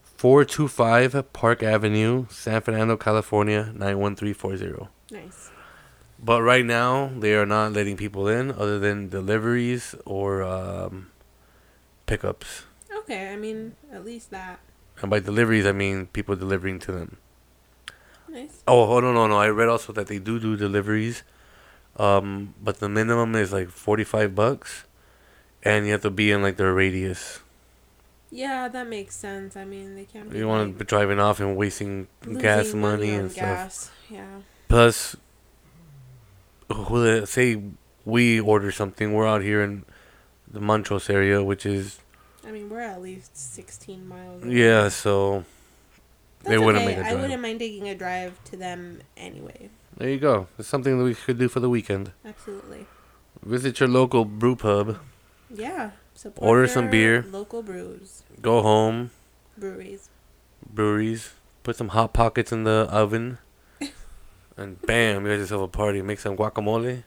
[0.02, 4.88] four two five Park Avenue, San Fernando, California nine one three four zero.
[5.10, 5.50] Nice.
[6.22, 11.10] But right now, they are not letting people in other than deliveries or um,
[12.04, 12.64] pickups.
[12.98, 14.60] Okay, I mean at least that.
[15.00, 17.16] And by deliveries, I mean people delivering to them.
[18.28, 18.62] Nice.
[18.68, 19.36] Oh, no, no, no.
[19.38, 21.24] I read also that they do do deliveries,
[21.96, 24.84] um, but the minimum is like forty five bucks,
[25.62, 27.40] and you have to be in like their radius.
[28.30, 29.56] Yeah, that makes sense.
[29.56, 30.32] I mean they can't.
[30.32, 32.06] You want to be driving off and wasting
[32.38, 33.42] gas money, on and stuff.
[33.42, 33.90] gas.
[34.08, 34.40] Yeah.
[34.68, 35.16] Plus,
[36.72, 37.60] who say
[38.04, 39.84] we order something, we're out here in
[40.48, 41.98] the Montrose area, which is
[42.46, 44.42] I mean we're at least sixteen miles.
[44.44, 44.54] away.
[44.54, 44.88] yeah.
[44.88, 45.44] So
[46.42, 46.96] That's they wouldn't okay.
[46.96, 47.18] make a I drive.
[47.18, 49.70] I wouldn't mind taking a drive to them anyway.
[49.96, 50.48] there you go.
[50.58, 52.12] It's something that we could do for the weekend.
[52.24, 52.86] Absolutely.
[53.44, 54.98] Visit your local brew pub.
[55.52, 55.90] Yeah.
[56.14, 57.24] Support Order some beer.
[57.30, 59.10] Local brews, Go home.
[59.56, 60.10] breweries.
[60.70, 63.38] breweries, put some hot pockets in the oven,
[64.58, 66.02] and bam, you got yourself a party.
[66.02, 67.04] Make some guacamole.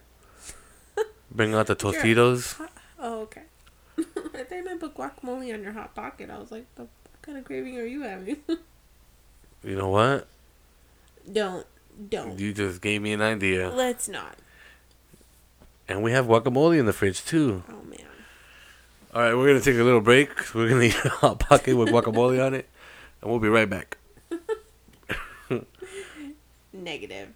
[1.30, 1.76] Bring out the.
[1.76, 2.60] Tostitos.
[2.98, 3.42] Oh, okay.
[4.34, 6.30] I thought you meant put guacamole on your hot pocket.
[6.30, 8.38] I was like, the what kind of craving are you having?
[9.64, 10.28] You know what?
[11.32, 11.66] don't,
[12.10, 12.38] don't.
[12.38, 13.70] You just gave me an idea.
[13.70, 14.36] Let's not.
[15.88, 17.62] And we have guacamole in the fridge too.
[17.70, 18.00] Oh man.
[19.14, 20.54] All right, we're gonna take a little break.
[20.54, 22.68] We're gonna eat a hot pocket with guacamole on it,
[23.22, 23.96] and we'll be right back.
[26.72, 27.28] Negative.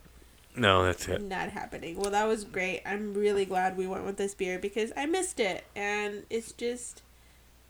[0.58, 1.22] No, that's it.
[1.22, 1.96] Not happening.
[1.96, 2.82] Well, that was great.
[2.84, 7.02] I'm really glad we went with this beer because I missed it, and it's just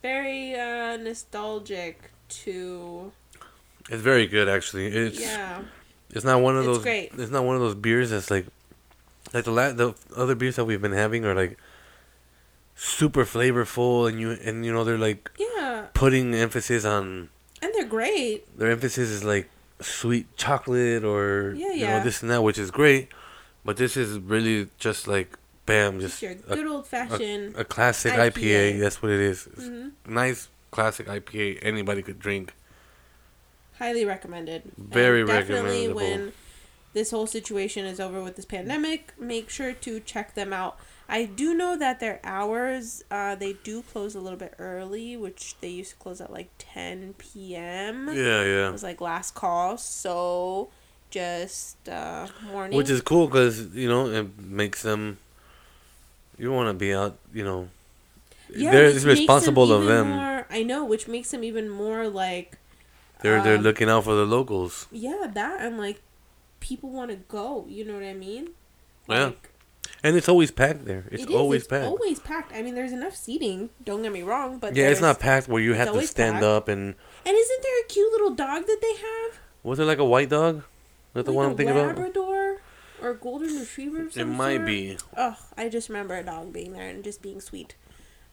[0.03, 2.11] very uh, nostalgic
[2.44, 3.12] to
[3.90, 4.87] It's very good, actually.
[4.88, 5.62] It's yeah.
[6.11, 6.83] It's not one of It's those.
[6.83, 7.12] great.
[7.18, 8.46] It's not one of those beers that's like,
[9.35, 11.59] like the la- the other beers that we've been having are like
[12.74, 17.29] super flavorful, and you and you know they're like Yeah, putting emphasis on
[17.61, 18.57] and they're great.
[18.59, 22.71] their emphasis is like sweet chocolate or Yeah, you know this and that, which is
[22.71, 23.09] great.
[23.64, 25.37] But this is really just like
[25.67, 27.55] bam, Just just your a, good old fashioned.
[27.57, 28.33] a classic IPA.
[28.33, 28.81] IPA.
[28.81, 29.47] That's what it is.
[29.57, 29.93] Mhm.
[30.07, 31.59] Nice classic IPA.
[31.62, 32.55] Anybody could drink.
[33.79, 34.62] Highly recommended.
[34.77, 36.33] And Very definitely when
[36.95, 40.79] this whole situation is over with this pandemic, make sure to check them out.
[41.09, 45.57] I do know that their hours, uh, they do close a little bit early, which
[45.61, 48.09] they used to close at like 10 p.m.
[48.09, 48.68] Yeah, yeah.
[48.68, 50.68] It was like last call, so
[51.11, 52.77] just uh, morning.
[52.77, 55.18] Which is cool because you know it makes them.
[56.37, 57.68] You want to be out, you know.
[58.55, 60.11] Yeah, they're it's responsible of them.
[60.11, 62.59] More, I know, which makes them even more like
[63.23, 64.87] They're they're um, looking out for the locals.
[64.92, 66.03] yeah, that and like
[66.61, 67.64] people want to go.
[67.68, 68.51] You know what I mean?
[69.09, 69.33] Yeah.
[69.99, 71.05] Like, And it's always packed there.
[71.11, 71.87] It's it is, always it's packed.
[71.87, 72.53] Always packed.
[72.55, 73.71] I mean, there's enough seating.
[73.85, 76.45] Don't get me wrong, but yeah, it's not packed where you have to stand packed.
[76.45, 76.95] up and
[77.27, 79.41] And isn't there a cute little dog that they have?
[79.63, 80.59] was it like a white dog?
[80.59, 80.63] Is
[81.15, 81.97] that the one I'm thinking about?
[81.97, 82.61] Labrador
[83.03, 84.09] or golden retriever.
[84.15, 84.67] It might sort?
[84.67, 84.99] be.
[85.17, 87.75] Oh, I just remember a dog being there and just being sweet.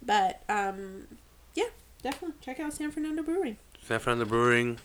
[0.02, 1.08] But um,
[1.56, 1.70] yeah,
[2.04, 3.58] definitely check out San Fernando Brewing.
[3.84, 4.78] San Fernando Brewing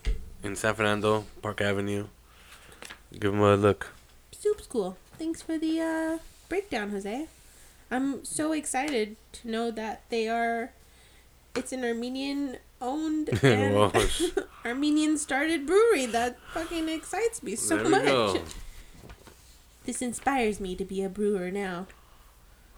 [0.43, 2.07] in San Fernando, Park Avenue.
[3.13, 3.89] Give them a look.
[4.33, 4.97] Soup's cool.
[5.19, 6.19] Thanks for the uh,
[6.51, 7.27] breakdown, Jose.
[7.91, 10.73] I'm so excited to know that they are.
[11.57, 13.75] It's an Armenian owned and
[14.67, 16.05] Armenian started brewery.
[16.07, 18.05] That fucking excites me so much.
[18.05, 18.43] go.
[19.87, 21.87] This inspires me to be a brewer now.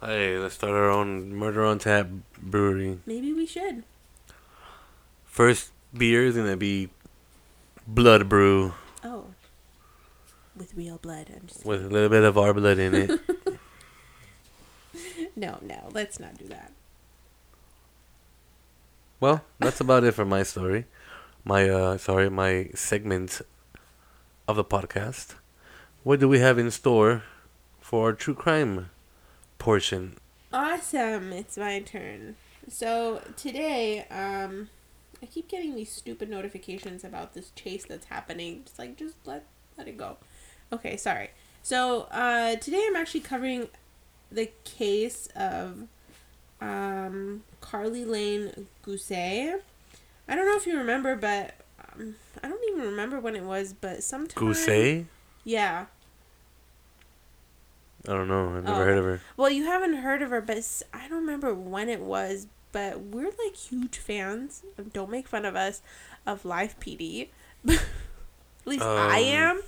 [0.01, 2.07] Hey, let's start our own Murder on Tap
[2.41, 2.99] brewery.
[3.05, 3.83] Maybe we should.
[5.25, 6.89] First beer is gonna be
[7.87, 9.25] Blood Brew Oh.
[10.55, 11.27] With real blood.
[11.35, 13.19] I'm just with a little bit of our blood in it.
[15.35, 16.71] No, no, let's not do that.
[19.19, 20.85] well, that's about it for my story.
[21.45, 23.41] My uh, sorry, my segment
[24.47, 25.35] of the podcast.
[26.03, 27.23] What do we have in store
[27.79, 28.89] for our true crime
[29.57, 30.17] portion?
[30.51, 31.31] Awesome.
[31.33, 32.35] It's my turn.
[32.69, 34.69] So today, um,
[35.21, 38.63] I keep getting these stupid notifications about this chase that's happening.
[38.65, 39.45] Just like, just let
[39.77, 40.17] let it go.
[40.71, 41.29] Okay, sorry.
[41.61, 43.69] So uh, today I'm actually covering
[44.33, 45.87] the case of
[46.61, 49.61] um, Carly Lane Gousset.
[50.27, 51.55] I don't know if you remember, but
[51.93, 54.43] um, I don't even remember when it was, but sometime.
[54.43, 55.05] Gousset?
[55.43, 55.85] Yeah.
[58.07, 58.57] I don't know.
[58.57, 58.85] I've never Oh.
[58.85, 59.21] heard of her.
[59.37, 60.57] Well, you haven't heard of her, but
[60.93, 62.47] I don't remember when it was.
[62.71, 64.63] But we're like huge fans.
[64.77, 65.81] Of, don't make fun of us
[66.25, 67.29] of Live PD.
[67.69, 67.79] At
[68.65, 69.61] least I Um, am.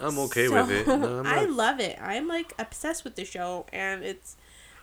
[0.00, 0.86] I'm okay with it.
[0.86, 1.98] No, I love it.
[2.00, 4.36] I'm like obsessed with the show, and it's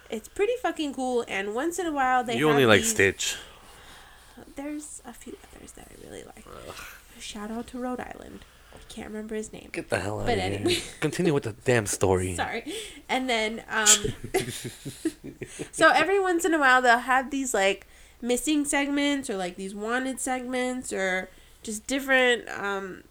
[0.09, 1.25] it's pretty fucking cool.
[1.27, 3.35] And once in a while, they you only like these- Stitch.
[4.55, 6.45] There's a few others that I really like.
[7.19, 8.45] Shout out to Rhode Island.
[8.73, 9.69] I can't remember his name.
[9.71, 10.73] Get the hell out But of anyway.
[10.75, 10.83] here.
[10.99, 12.35] Continue with the damn story.
[12.35, 12.63] Sorry.
[13.09, 13.87] And then um
[15.71, 17.87] so every once in a while they'll have these like
[18.21, 21.29] missing segments or like these wanted segments or
[21.63, 23.03] just different um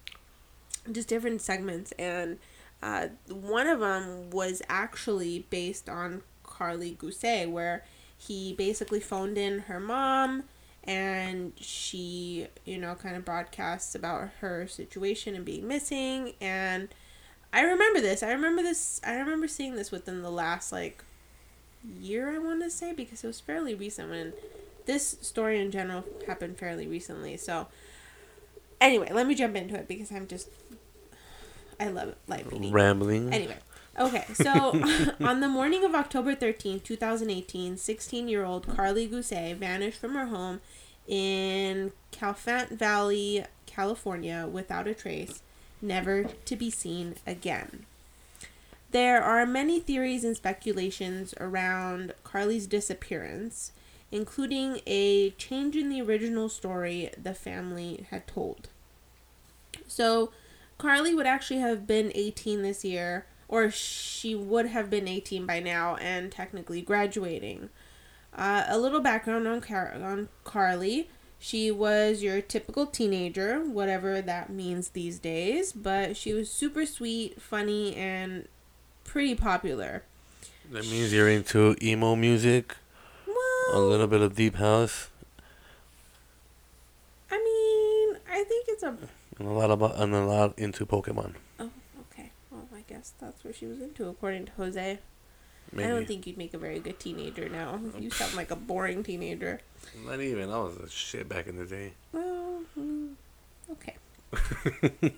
[0.91, 2.37] just different segments and
[2.83, 7.83] uh one of them was actually based on Carly Gousset where
[8.17, 10.43] he basically phoned in her mom
[10.83, 16.89] and she you know kind of broadcasts about her situation and being missing and
[17.53, 18.23] I remember this.
[18.23, 18.99] I remember this.
[19.03, 21.03] I remember seeing this within the last like
[21.99, 22.33] year.
[22.33, 24.33] I want to say because it was fairly recent when
[24.85, 27.37] this story in general happened fairly recently.
[27.37, 27.67] So
[28.81, 30.49] anyway, let me jump into it because I'm just
[31.79, 32.47] I love live.
[32.51, 33.33] Rambling.
[33.33, 33.57] Anyway,
[33.99, 34.49] okay, so
[35.21, 40.25] on the morning of October 13, 2018, 16 year old Carly Gousset vanished from her
[40.27, 40.61] home
[41.07, 45.41] in Chalfant Valley, California, without a trace,
[45.81, 47.85] never to be seen again.
[48.91, 53.71] There are many theories and speculations around Carly's disappearance,
[54.11, 58.69] including a change in the original story the family had told.
[59.87, 60.31] So,
[60.77, 65.59] Carly would actually have been 18 this year, or she would have been 18 by
[65.59, 67.69] now and technically graduating.
[68.35, 71.09] Uh, a little background on, Car- on Carly.
[71.39, 77.41] She was your typical teenager, whatever that means these days, but she was super sweet,
[77.41, 78.47] funny, and
[79.03, 80.03] pretty popular.
[80.71, 82.75] That means you're into emo music,
[83.73, 85.09] a little bit of deep house,
[87.29, 88.95] I mean, I think it's a
[89.39, 91.33] and a lot about and a lot into Pokemon.
[91.59, 91.69] Oh,
[92.11, 92.31] okay.
[92.51, 94.99] Well, I guess that's what she was into, according to Jose.
[95.71, 95.87] Maybe.
[95.87, 97.79] I don't think you'd make a very good teenager now.
[97.99, 99.59] You sound like a boring teenager.
[100.05, 100.49] Not even.
[100.49, 101.93] I was a shit back in the day.
[102.11, 103.13] Well, mm,
[103.71, 103.95] okay.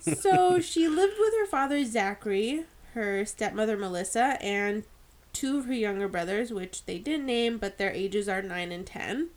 [0.00, 4.84] so she lived with her father Zachary, her stepmother Melissa, and
[5.32, 8.86] two of her younger brothers, which they didn't name, but their ages are 9 and
[8.86, 9.28] 10.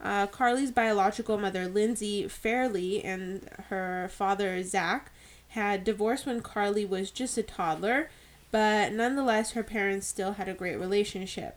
[0.00, 5.10] Uh, Carly's biological mother, Lindsay Fairley, and her father, Zach,
[5.48, 8.10] had divorced when Carly was just a toddler,
[8.50, 11.56] but nonetheless, her parents still had a great relationship.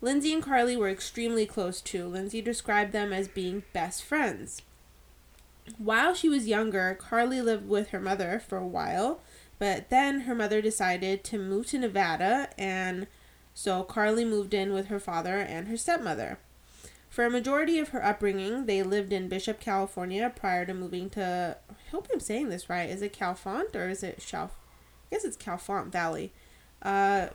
[0.00, 2.06] Lindsay and Carly were extremely close too.
[2.06, 4.62] Lindsay described them as being best friends.
[5.76, 9.20] While she was younger, Carly lived with her mother for a while,
[9.58, 13.08] but then her mother decided to move to Nevada, and
[13.52, 16.38] so Carly moved in with her father and her stepmother.
[17.18, 21.56] For a majority of her upbringing, they lived in Bishop, California prior to moving to.
[21.68, 22.88] I hope I'm saying this right.
[22.88, 24.50] Is it Calfont or is it Chalf?
[24.50, 26.32] I guess it's Calfont Valley.
[26.80, 27.30] Uh,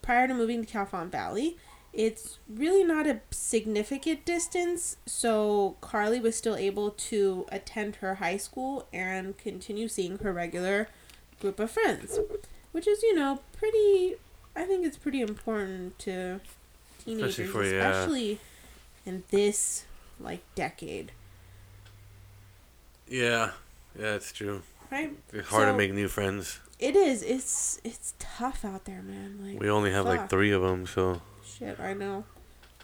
[0.00, 1.58] prior to moving to Calfont Valley,
[1.92, 8.38] it's really not a significant distance, so Carly was still able to attend her high
[8.38, 10.88] school and continue seeing her regular
[11.38, 12.18] group of friends,
[12.72, 14.14] which is, you know, pretty.
[14.56, 16.40] I think it's pretty important to
[17.04, 17.90] teenagers, Especially for, yeah.
[17.90, 18.40] especially
[19.06, 19.84] in this
[20.20, 21.12] like decade,
[23.08, 23.52] Yeah.
[23.98, 24.62] Yeah, it's true.
[24.90, 25.16] right?
[25.32, 26.60] It's hard So- to make new friends.
[26.78, 27.22] It is.
[27.22, 29.38] It's it's tough out there, man.
[29.42, 31.80] Like We only have like three of them, so shit.
[31.80, 32.24] I know.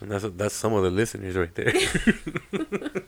[0.01, 1.73] and that's that's some of the listeners right there.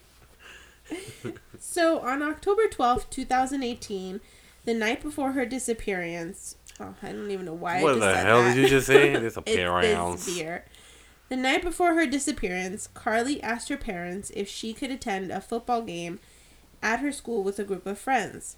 [1.59, 4.21] So on October twelfth, 2018,
[4.65, 8.15] the night before her disappearance, oh, I don't even know why I what just the
[8.15, 8.53] hell that.
[8.53, 9.09] did you just say?
[9.13, 10.25] It's Disappearance.
[10.25, 10.63] this beer.
[11.29, 15.81] The night before her disappearance, Carly asked her parents if she could attend a football
[15.81, 16.19] game
[16.83, 18.57] at her school with a group of friends.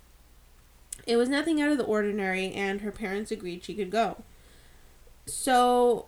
[1.05, 4.23] It was nothing out of the ordinary, and her parents agreed she could go.
[5.25, 6.07] So,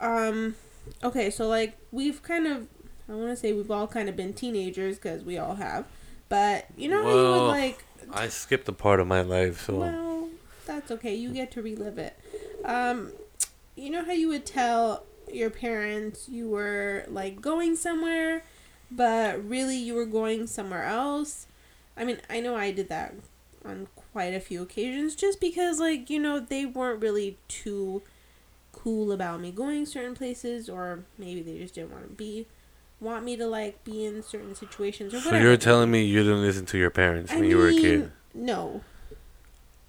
[0.00, 0.56] um,
[1.04, 2.68] okay, so like we've kind of,
[3.08, 5.84] I want to say we've all kind of been teenagers because we all have,
[6.30, 9.74] but you know how you would like I skipped a part of my life, so
[9.74, 10.28] well,
[10.66, 11.14] that's okay.
[11.14, 12.18] You get to relive it.
[12.64, 13.12] Um,
[13.76, 15.04] you know how you would tell
[15.34, 18.44] your parents you were like going somewhere,
[18.90, 21.46] but really you were going somewhere else?
[21.96, 23.14] I mean, I know I did that
[23.64, 28.02] on quite a few occasions just because, like, you know, they weren't really too
[28.72, 32.46] cool about me going certain places, or maybe they just didn't want to be.
[33.00, 36.40] Want me to like be in certain situations or so you're telling me you didn't
[36.40, 38.12] listen to your parents I when you were a kid?
[38.32, 38.82] No,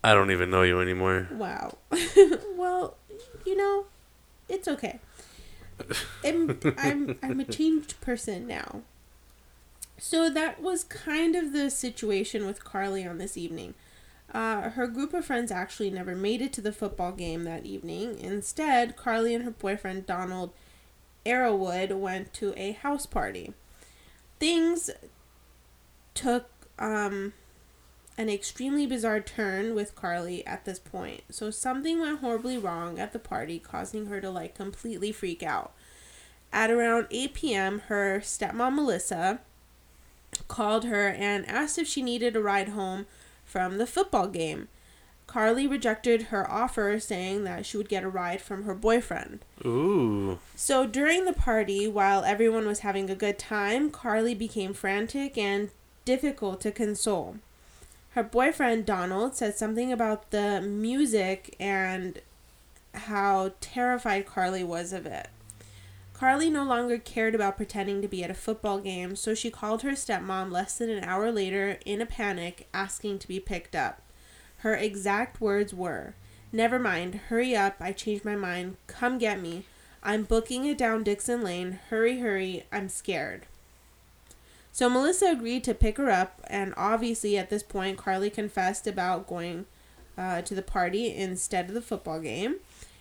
[0.03, 1.27] I don't even know you anymore.
[1.31, 1.77] Wow.
[2.55, 2.97] well,
[3.45, 3.85] you know,
[4.49, 4.99] it's okay.
[6.23, 8.81] I'm, I'm I'm a changed person now.
[9.97, 13.73] So that was kind of the situation with Carly on this evening.
[14.33, 18.17] Uh, her group of friends actually never made it to the football game that evening.
[18.19, 20.51] Instead, Carly and her boyfriend Donald
[21.25, 23.53] Arrowwood went to a house party.
[24.39, 24.89] Things
[26.15, 27.33] took um,
[28.17, 31.21] an extremely bizarre turn with Carly at this point.
[31.29, 35.73] So something went horribly wrong at the party, causing her to like completely freak out.
[36.51, 39.39] At around 8 p.m., her stepmom Melissa
[40.47, 43.07] called her and asked if she needed a ride home
[43.45, 44.67] from the football game.
[45.25, 49.39] Carly rejected her offer, saying that she would get a ride from her boyfriend.
[49.65, 50.37] Ooh.
[50.55, 55.71] So during the party, while everyone was having a good time, Carly became frantic and
[56.05, 57.37] difficult to console.
[58.13, 62.21] Her boyfriend, Donald, said something about the music and
[62.93, 65.29] how terrified Carly was of it.
[66.13, 69.81] Carly no longer cared about pretending to be at a football game, so she called
[69.81, 73.99] her stepmom less than an hour later in a panic, asking to be picked up.
[74.57, 76.13] Her exact words were,
[76.51, 79.65] Never mind, hurry up, I changed my mind, come get me.
[80.03, 83.47] I'm booking it down Dixon Lane, hurry, hurry, I'm scared.
[84.73, 89.27] So Melissa agreed to pick her up, and obviously at this point, Carly confessed about
[89.27, 89.67] going
[90.17, 92.55] uh, to the party instead of the football game.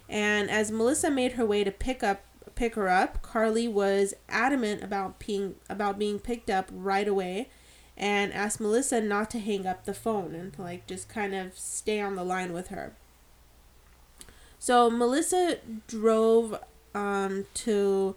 [0.06, 4.84] And as Melissa made her way to pick up pick her up, Carly was adamant
[4.84, 7.48] about being about being picked up right away,
[7.96, 11.56] and asked Melissa not to hang up the phone and to like just kind of
[11.56, 12.92] stay on the line with her.
[14.58, 15.56] So Melissa
[15.88, 16.54] drove
[16.94, 18.14] um, to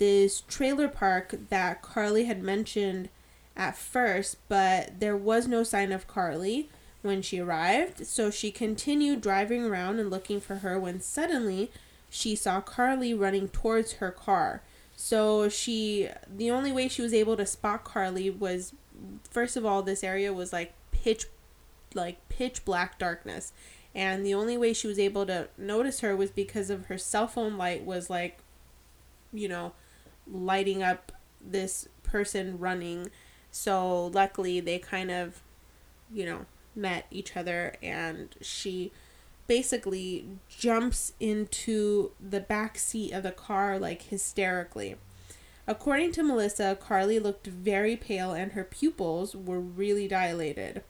[0.00, 3.10] this trailer park that Carly had mentioned
[3.54, 6.70] at first, but there was no sign of Carly
[7.02, 8.06] when she arrived.
[8.06, 11.70] So she continued driving around and looking for her when suddenly
[12.08, 14.62] she saw Carly running towards her car.
[14.96, 18.72] So she, the only way she was able to spot Carly was,
[19.30, 21.26] first of all, this area was like pitch,
[21.94, 23.52] like pitch black darkness,
[23.94, 27.28] and the only way she was able to notice her was because of her cell
[27.28, 28.38] phone light was like
[29.32, 29.72] you know
[30.30, 33.10] lighting up this person running.
[33.50, 35.42] So luckily they kind of
[36.12, 38.92] you know met each other and she
[39.46, 44.96] basically jumps into the back seat of the car like hysterically.
[45.66, 50.82] According to melissa carly looked very pale and her pupils were really dilated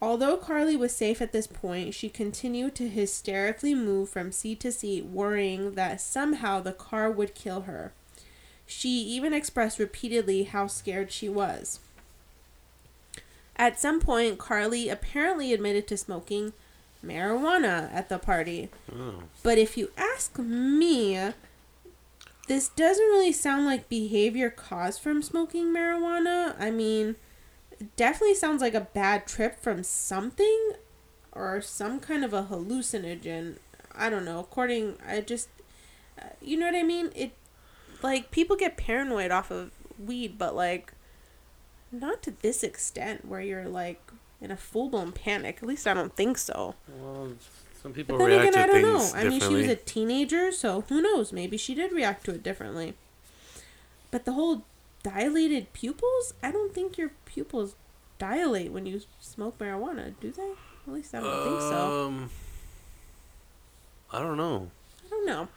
[0.00, 4.70] Although Carly was safe at this point, she continued to hysterically move from seat to
[4.70, 7.92] seat, worrying that somehow the car would kill her.
[8.64, 11.80] She even expressed repeatedly how scared she was.
[13.56, 16.52] At some point, Carly apparently admitted to smoking
[17.04, 18.68] marijuana at the party.
[18.94, 19.24] Oh.
[19.42, 21.32] But if you ask me,
[22.46, 26.54] this doesn't really sound like behavior caused from smoking marijuana.
[26.58, 27.16] I mean,
[27.96, 30.72] definitely sounds like a bad trip from something
[31.32, 33.56] or some kind of a hallucinogen.
[33.94, 34.40] I don't know.
[34.40, 35.48] According, I just,
[36.20, 37.10] uh, you know what I mean?
[37.14, 37.32] It,
[38.02, 40.92] like, people get paranoid off of weed, but, like,
[41.90, 44.00] not to this extent where you're, like,
[44.40, 45.58] in a full blown panic.
[45.62, 46.74] At least I don't think so.
[47.00, 47.32] Well,
[47.82, 49.10] some people But then react again, I don't know.
[49.14, 51.32] I mean, she was a teenager, so who knows?
[51.32, 52.94] Maybe she did react to it differently.
[54.10, 54.64] But the whole
[55.02, 57.74] dilated pupils, I don't think your pupils
[58.18, 60.52] dilate when you smoke marijuana, do they?
[60.86, 62.06] At least I don't think so.
[62.06, 62.30] Um,
[64.12, 64.70] I don't know.
[65.06, 65.48] I don't know.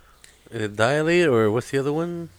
[0.51, 2.29] Is it dilate or what's the other one?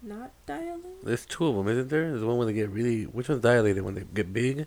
[0.00, 1.04] Not dilate?
[1.04, 2.10] There's two of them, isn't there?
[2.10, 3.04] There's one where they get really.
[3.04, 4.66] Which one's dilated when they get big?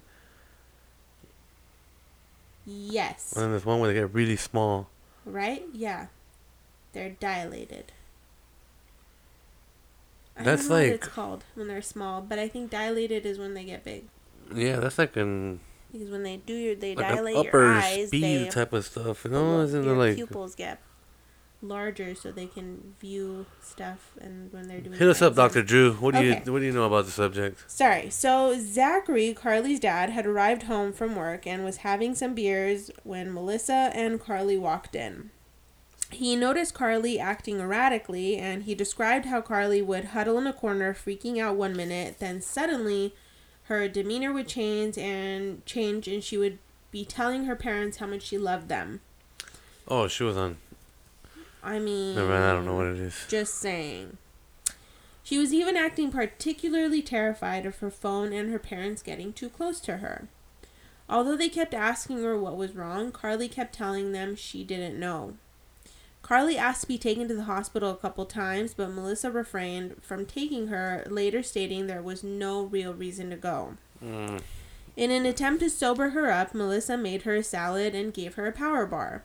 [2.65, 3.33] Yes.
[3.33, 4.89] And then there's one where they get really small.
[5.25, 5.63] Right?
[5.73, 6.07] Yeah.
[6.93, 7.91] They're dilated.
[10.38, 13.25] I That's don't know like- what it's called when they're small, but I think dilated
[13.25, 14.05] is when they get big.
[14.53, 15.59] Yeah, that's like an
[15.91, 19.23] Because when they do your, they like dilate your eyes, they type of stuff.
[19.25, 20.79] You know, isn't your like pupils get
[21.61, 25.36] larger so they can view stuff and when they're doing hit us up.
[25.36, 25.93] Doctor Drew?
[25.93, 26.41] What do Okay.
[26.45, 27.63] you what do you know about the subject?
[27.71, 28.09] Sorry.
[28.11, 33.33] So Zachary, Carly's dad, had arrived home from work and was having some beers when
[33.33, 35.31] Melissa and Carly walked in.
[36.11, 40.93] He noticed Carly acting erratically and he described how Carly would huddle in a corner
[40.93, 43.13] freaking out one minute, then suddenly
[43.63, 46.59] her demeanor would change and change and she would
[46.91, 49.01] be telling her parents how much she loved them.
[49.87, 50.57] Oh, she was on.
[51.63, 52.43] I mean, Never mind.
[52.43, 53.25] I don't know what it is.
[53.27, 54.17] Just saying.
[55.23, 59.79] She was even acting particularly terrified of her phone and her parents getting too close
[59.81, 60.27] to her.
[61.09, 65.33] Although they kept asking her what was wrong, Carly kept telling them she didn't know.
[66.26, 70.26] Carly asked to be taken to the hospital a couple times, but Melissa refrained from
[70.26, 73.78] taking her, later stating there was no real reason to go.
[74.03, 74.41] Mm.
[74.97, 78.47] In an attempt to sober her up, Melissa made her a salad and gave her
[78.47, 79.23] a power bar,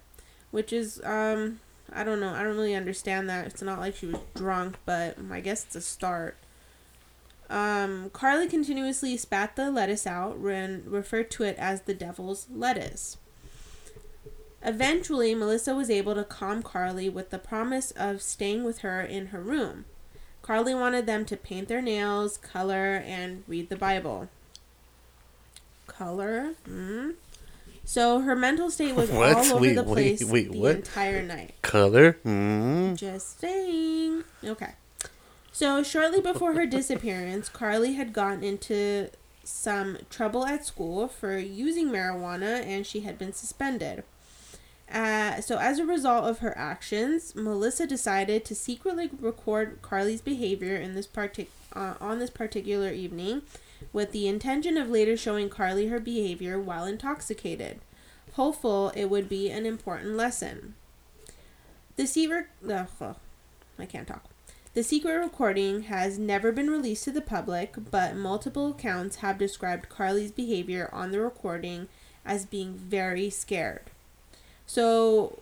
[0.50, 3.46] which is um I don't know, I don't really understand that.
[3.46, 6.36] It's not like she was drunk, but I guess it's a start.
[7.48, 13.16] Um, Carly continuously spat the lettuce out and referred to it as the devil's lettuce.
[14.62, 19.26] Eventually, Melissa was able to calm Carly with the promise of staying with her in
[19.28, 19.86] her room.
[20.42, 24.28] Carly wanted them to paint their nails, color, and read the Bible
[26.00, 26.54] color.
[26.68, 27.14] Mm.
[27.84, 29.36] So her mental state was What?
[29.36, 30.76] all over Wait, the place wait, the what?
[30.76, 31.54] entire night.
[31.62, 32.16] Color.
[32.24, 32.96] Mm.
[32.96, 34.24] Just saying.
[34.42, 34.72] Okay.
[35.52, 39.10] So shortly before her disappearance, Carly had gotten into
[39.44, 44.02] some trouble at school for using marijuana and she had been suspended.
[44.92, 50.74] Uh, so as a result of her actions, Melissa decided to secretly record Carly's behavior
[50.74, 53.42] in this partic- uh, on this particular evening
[53.92, 57.80] with the intention of later showing Carly her behavior while intoxicated,
[58.32, 60.74] hopeful it would be an important lesson.
[61.96, 63.16] The secret, ugh,
[63.78, 64.24] I can't talk.
[64.72, 69.88] The secret recording has never been released to the public, but multiple accounts have described
[69.88, 71.88] Carly's behavior on the recording
[72.24, 73.89] as being very scared.
[74.72, 75.40] So,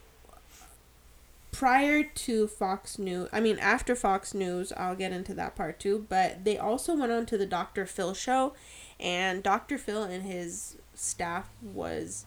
[1.53, 6.07] prior to Fox News, I mean, after Fox News, I'll get into that part too,
[6.09, 7.85] but they also went on to the Dr.
[7.85, 8.55] Phil show,
[8.99, 9.77] and Dr.
[9.77, 12.25] Phil and his staff was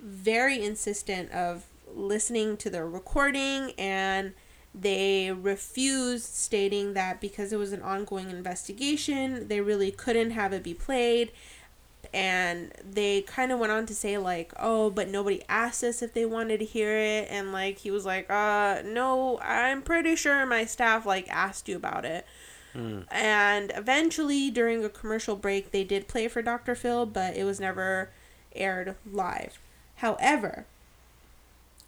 [0.00, 4.32] very insistent of listening to the recording and
[4.74, 10.62] they refused stating that because it was an ongoing investigation they really couldn't have it
[10.62, 11.30] be played
[12.14, 16.12] and they kind of went on to say like oh but nobody asked us if
[16.12, 20.44] they wanted to hear it and like he was like uh no i'm pretty sure
[20.44, 22.26] my staff like asked you about it
[22.74, 23.04] Mm.
[23.10, 27.60] and eventually during a commercial break they did play for dr phil but it was
[27.60, 28.08] never
[28.54, 29.58] aired live.
[29.96, 30.64] However,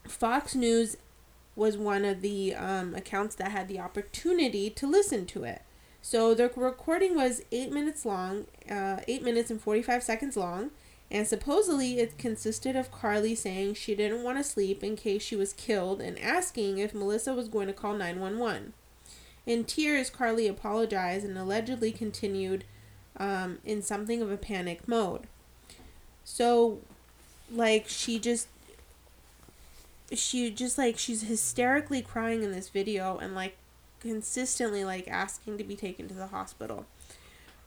[0.07, 0.97] Fox News
[1.57, 5.62] was one of the um, accounts that had the opportunity to listen to it.
[6.05, 10.70] So the recording was eight minutes long, uh, eight minutes and 45 seconds long,
[11.11, 15.34] and supposedly it consisted of Carly saying she didn't want to sleep in case she
[15.34, 18.74] was killed and asking if Melissa was going to call 911.
[19.46, 22.64] In tears, Carly apologized and allegedly continued
[23.16, 25.26] um, in something of a panic mode.
[26.22, 26.80] So,
[27.50, 28.48] like, she just
[30.12, 33.57] she just like she's hysterically crying in this video and like
[34.05, 36.84] consistently like asking to be taken to the hospital.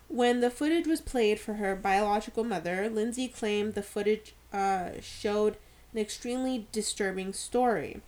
[0.08, 5.58] When the footage was played for her biological mother, Lindsay claimed the footage uh, showed
[5.94, 8.02] an extremely disturbing story.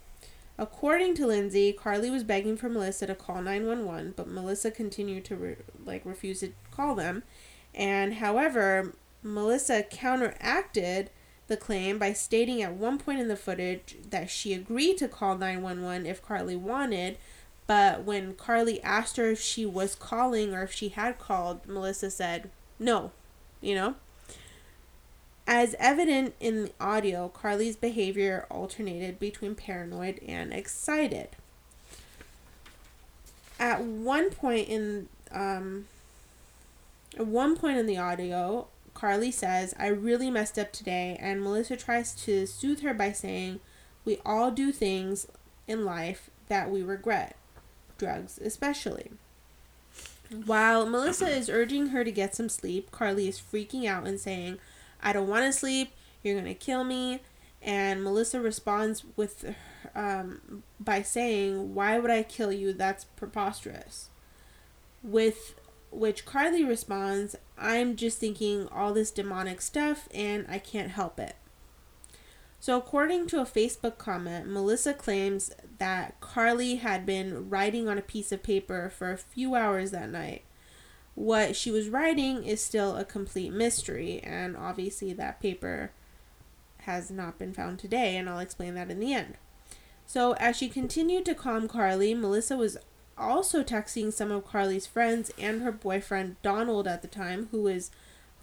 [0.57, 5.36] According to Lindsay, Carly was begging for Melissa to call 911, but Melissa continued to
[5.36, 5.55] re-
[5.86, 7.23] like refuse to call them.
[7.73, 11.09] And however, Melissa counteracted
[11.47, 15.38] the claim by stating at one point in the footage that she agreed to call
[15.38, 17.17] 911 if Carly wanted,
[17.70, 22.09] but when Carly asked her if she was calling or if she had called, Melissa
[22.09, 22.49] said
[22.80, 23.11] no,
[23.61, 23.93] you know?
[25.45, 31.30] As evident in the audio, Carly's behavior alternated between paranoid and excited.
[33.59, 35.86] At one point in um,
[37.20, 38.65] at one point in the audio,
[38.95, 43.59] Carly says, I really messed up today, and Melissa tries to soothe her by saying,
[44.05, 45.28] We all do things
[45.67, 47.36] in life that we regret,
[48.00, 49.12] drugs especially.
[50.45, 54.60] While Melissa is urging her to get some sleep, Carly is freaking out and saying,
[55.02, 55.91] I don't want to sleep,
[56.24, 57.22] you're going to kill me.
[57.62, 59.56] And Melissa responds with
[59.95, 62.74] um, by saying, Why would I kill you?
[62.74, 64.10] That's preposterous.
[65.04, 65.56] With
[65.91, 71.36] which Carly responds, I'm just thinking all this demonic stuff and I can't help it.
[72.62, 78.01] So, according to a Facebook comment, Melissa claims that Carly had been writing on a
[78.01, 80.43] piece of paper for a few hours that night.
[81.16, 85.91] What she was writing is still a complete mystery, and obviously, that paper
[86.80, 89.36] has not been found today, and I'll explain that in the end.
[90.05, 92.78] So, as she continued to calm Carly, Melissa was
[93.18, 97.91] also texting some of Carly's friends and her boyfriend Donald at the time, who was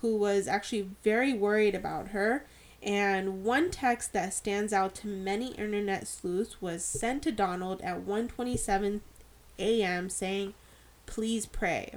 [0.00, 2.46] who was actually very worried about her.
[2.86, 8.06] And one text that stands out to many internet sleuths was sent to Donald at
[8.06, 9.00] 1:27
[9.58, 10.08] a.m.
[10.08, 10.54] saying,
[11.04, 11.94] "Please pray."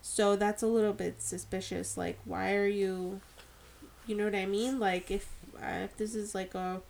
[0.00, 1.96] So that's a little bit suspicious.
[1.96, 3.20] Like, why are you,
[4.04, 4.80] you know what I mean?
[4.80, 6.82] Like, if uh, if this is like a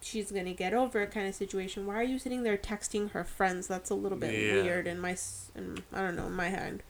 [0.00, 1.86] she's gonna get over it kind of situation.
[1.86, 3.66] Why are you sitting there texting her friends?
[3.66, 4.62] That's a little bit yeah.
[4.62, 5.16] weird in my,
[5.54, 6.82] in, I don't know, in my head.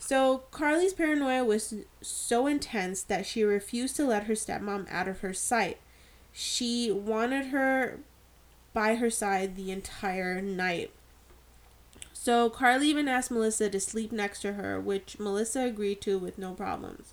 [0.00, 5.20] So Carly's paranoia was so intense that she refused to let her stepmom out of
[5.20, 5.78] her sight.
[6.32, 8.00] She wanted her
[8.72, 10.90] by her side the entire night.
[12.14, 16.38] So Carly even asked Melissa to sleep next to her, which Melissa agreed to with
[16.38, 17.12] no problems.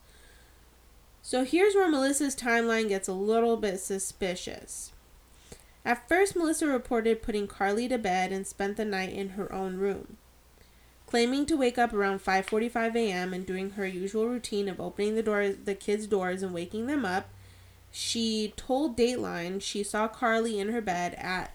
[1.22, 4.94] So here's where Melissa's timeline gets a little bit suspicious.
[5.84, 9.76] At first, Melissa reported putting Carly to bed and spent the night in her own
[9.76, 10.18] room.
[11.08, 13.34] Claiming to wake up around 5:45 a.m.
[13.34, 17.06] and doing her usual routine of opening the door the kids' doors and waking them
[17.06, 17.30] up,
[17.92, 21.52] she told Dateline she saw Carly in her bed at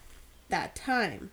[0.48, 1.30] that time.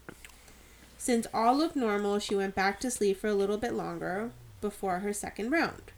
[0.98, 5.00] Since all looked normal, she went back to sleep for a little bit longer before
[5.00, 5.94] her second round.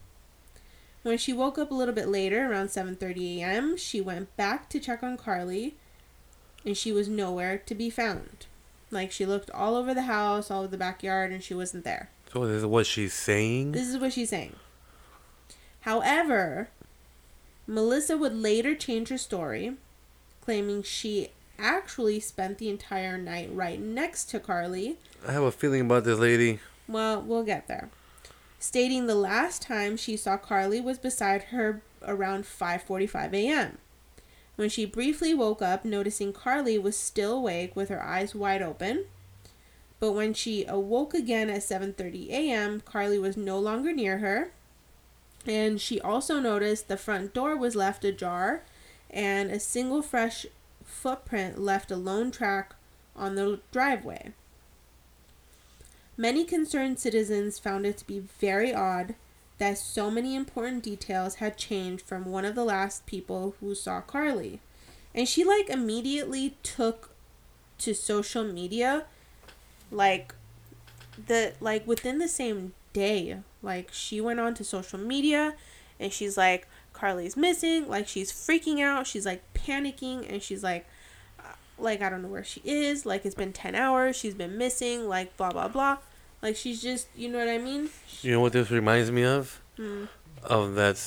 [1.01, 4.79] When she woke up a little bit later, around 7:30 a.m., she went back to
[4.79, 5.73] check on Carly
[6.63, 8.45] and she was nowhere to be found.
[8.91, 12.09] Like she looked all over the house, all over the backyard, and she wasn't there.
[12.31, 13.71] So this is what she's saying.
[13.71, 14.55] This is what she's saying.
[15.81, 16.69] However,
[17.65, 19.77] Melissa would later change her story,
[20.41, 24.97] claiming she actually spent the entire night right next to Carly.
[25.25, 26.59] I have a feeling about this lady.
[26.87, 27.89] Well, we'll get there.
[28.59, 33.77] Stating the last time she saw Carly was beside her around 5:45 a.m
[34.61, 39.05] when she briefly woke up, noticing Carly was still awake with her eyes wide open.
[39.99, 44.51] But when she awoke again at 7:30 a.m., Carly was no longer near her.
[45.47, 48.61] And she also noticed the front door was left ajar
[49.09, 50.45] and a single fresh
[50.85, 52.75] footprint left a lone track
[53.15, 54.31] on the driveway.
[56.15, 59.15] Many concerned citizens found it to be very odd
[59.61, 64.01] that so many important details had changed from one of the last people who saw
[64.01, 64.59] Carly.
[65.13, 67.11] And she like immediately took
[67.77, 69.05] to social media
[69.91, 70.33] like
[71.27, 73.37] the like within the same day.
[73.61, 75.53] Like she went on to social media
[75.99, 77.87] and she's like Carly's missing.
[77.87, 79.05] Like she's freaking out.
[79.05, 80.87] She's like panicking and she's like
[81.39, 83.05] uh, like I don't know where she is.
[83.05, 84.15] Like it's been 10 hours.
[84.15, 85.07] She's been missing.
[85.07, 85.97] Like blah blah blah.
[86.41, 87.89] Like she's just, you know what I mean?
[88.21, 89.61] You know what this reminds me of?
[89.77, 90.05] Hmm.
[90.43, 90.99] Of that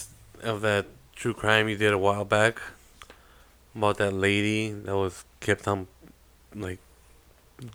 [0.43, 2.61] of that true crime you did a while back
[3.75, 5.87] about that lady that was kept on
[6.55, 6.79] like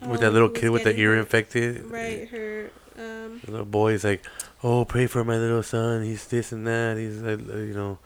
[0.00, 1.84] with Oh, that little kid with the ear infected.
[1.90, 4.24] Right, her um The little boy's like,
[4.62, 6.02] "Oh, pray for my little son.
[6.04, 6.96] He's this and that.
[6.96, 7.98] He's uh, you know,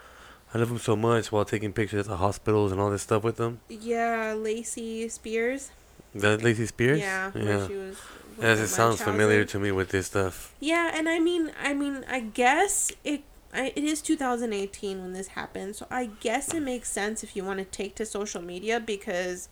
[0.53, 3.23] I love him so much." While taking pictures at the hospitals and all this stuff
[3.23, 3.61] with them.
[3.69, 5.71] yeah, Lacey Spears.
[6.15, 7.01] That Lacey Spears.
[7.01, 7.45] Yeah, yeah.
[7.45, 7.97] where she was
[8.41, 10.55] Yes, it sounds familiar to me with this stuff.
[10.61, 13.23] Yeah, and I mean, I mean, I guess it.
[13.53, 17.45] I, it is 2018 when this happened, so I guess it makes sense if you
[17.45, 19.49] want to take to social media because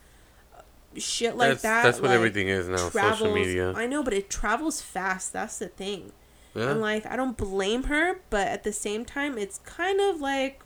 [0.97, 1.83] shit like that's that.
[1.85, 2.89] that's what like, everything is now.
[2.89, 3.73] travels- social media.
[3.75, 5.33] I know, but it travels fast.
[5.33, 6.13] That's the thing.
[6.55, 6.71] Yeah.
[6.71, 10.63] And like, I don't blame her, but at the same time, it's kind of like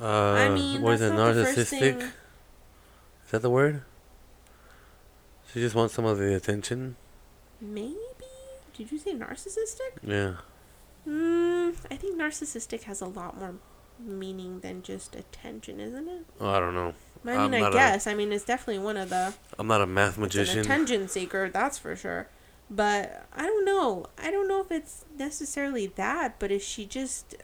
[0.00, 1.16] uh, I mean, what is that's it?
[1.16, 2.00] Narcissistic.
[3.24, 3.82] Is that the word?
[5.56, 6.96] She just wants some of the attention.
[7.62, 7.96] maybe.
[8.76, 9.96] Did you say narcissistic?
[10.02, 10.34] Yeah.
[11.06, 11.70] Hmm.
[11.90, 13.54] I think narcissistic has a lot more
[13.98, 16.26] meaning than just attention, isn't it?
[16.42, 16.92] Oh, I don't know.
[17.24, 18.06] I mean, I guess.
[18.06, 19.32] I mean, it's definitely one of the.
[19.58, 20.58] I'm not a math magician.
[20.58, 22.28] attention seeker, that's for sure.
[22.68, 24.08] But I don't know.
[24.18, 27.34] I don't know if it's necessarily that, but if she just.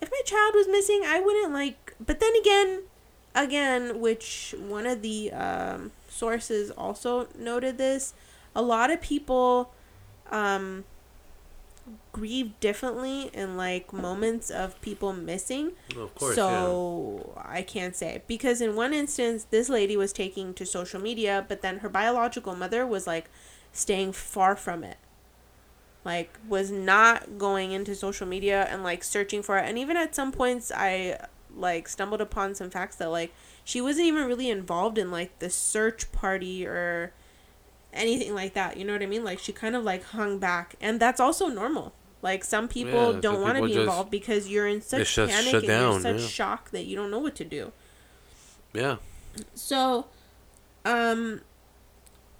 [0.00, 1.94] If my child was missing, I wouldn't like.
[2.00, 2.84] But then again,
[3.34, 8.14] again, which one of the um, sources also noted this,
[8.54, 9.72] a lot of people
[10.30, 10.84] um,
[12.12, 16.34] grieve differently in like moments of people missing of course.
[16.34, 21.44] so I can't say because in one instance this lady was taking to social media,
[21.46, 23.28] but then her biological mother was like
[23.72, 24.96] staying far from it.
[26.04, 29.64] Like was not going into social media and like searching for it.
[29.66, 31.18] And even at some points I
[31.56, 33.32] like stumbled upon some facts that like
[33.64, 37.12] she wasn't even really involved in like the search party or
[37.92, 38.76] anything like that.
[38.76, 39.24] You know what I mean?
[39.24, 40.74] Like she kind of like hung back.
[40.80, 41.94] And that's also normal.
[42.22, 45.62] Like some people Yeah, don't want to be involved because you're in such panic and
[45.62, 46.26] you're down, such yeah.
[46.26, 47.72] shock that you don't know what to do.
[48.72, 48.96] Yeah.
[49.54, 50.06] So,
[50.84, 51.42] um,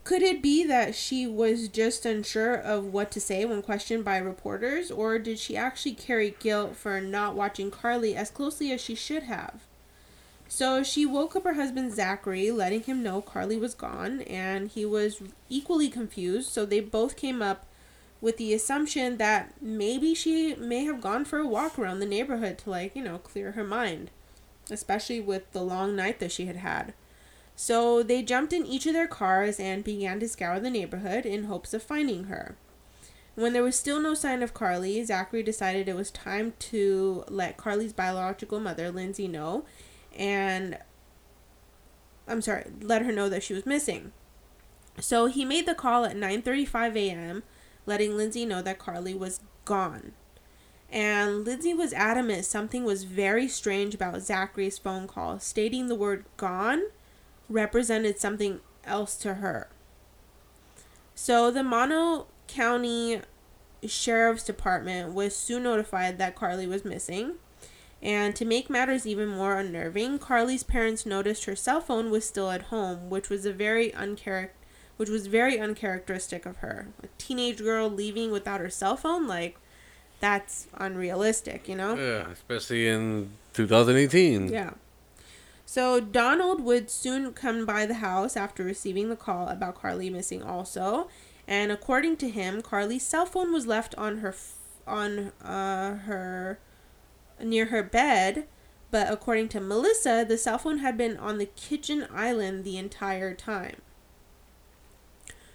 [0.04, 4.18] could it be that she was just unsure of what to say when questioned by
[4.18, 8.94] reporters, or did she actually carry guilt for not watching Carly as closely as she
[8.94, 9.62] should have?
[10.46, 14.84] So she woke up her husband Zachary, letting him know Carly was gone, and he
[14.84, 16.50] was equally confused.
[16.50, 17.66] So they both came up
[18.20, 22.58] with the assumption that maybe she may have gone for a walk around the neighborhood
[22.58, 24.10] to, like, you know, clear her mind,
[24.70, 26.92] especially with the long night that she had had.
[27.56, 31.44] So they jumped in each of their cars and began to scour the neighborhood in
[31.44, 32.56] hopes of finding her.
[33.36, 37.56] When there was still no sign of Carly, Zachary decided it was time to let
[37.56, 39.64] Carly's biological mother, Lindsay, know
[40.16, 40.78] and
[42.26, 44.12] I'm sorry, let her know that she was missing.
[45.00, 47.42] So he made the call at 9:35 a.m.,
[47.86, 50.12] letting Lindsay know that Carly was gone.
[50.90, 56.24] And Lindsay was adamant something was very strange about Zachary's phone call, stating the word
[56.36, 56.84] gone
[57.54, 59.68] represented something else to her.
[61.14, 63.20] So the Mono County
[63.86, 67.34] Sheriff's Department was soon notified that Carly was missing.
[68.02, 72.50] And to make matters even more unnerving, Carly's parents noticed her cell phone was still
[72.50, 74.50] at home, which was a very uncharac-
[74.96, 76.88] which was very uncharacteristic of her.
[77.02, 79.56] A teenage girl leaving without her cell phone, like
[80.20, 81.94] that's unrealistic, you know?
[81.94, 84.48] Yeah, especially in 2018.
[84.48, 84.70] Yeah.
[85.66, 90.42] So Donald would soon come by the house after receiving the call about Carly missing
[90.42, 91.08] also,
[91.48, 94.56] and according to him, Carly's cell phone was left on her f-
[94.86, 96.58] on uh her
[97.42, 98.46] near her bed,
[98.90, 103.34] but according to Melissa, the cell phone had been on the kitchen island the entire
[103.34, 103.80] time.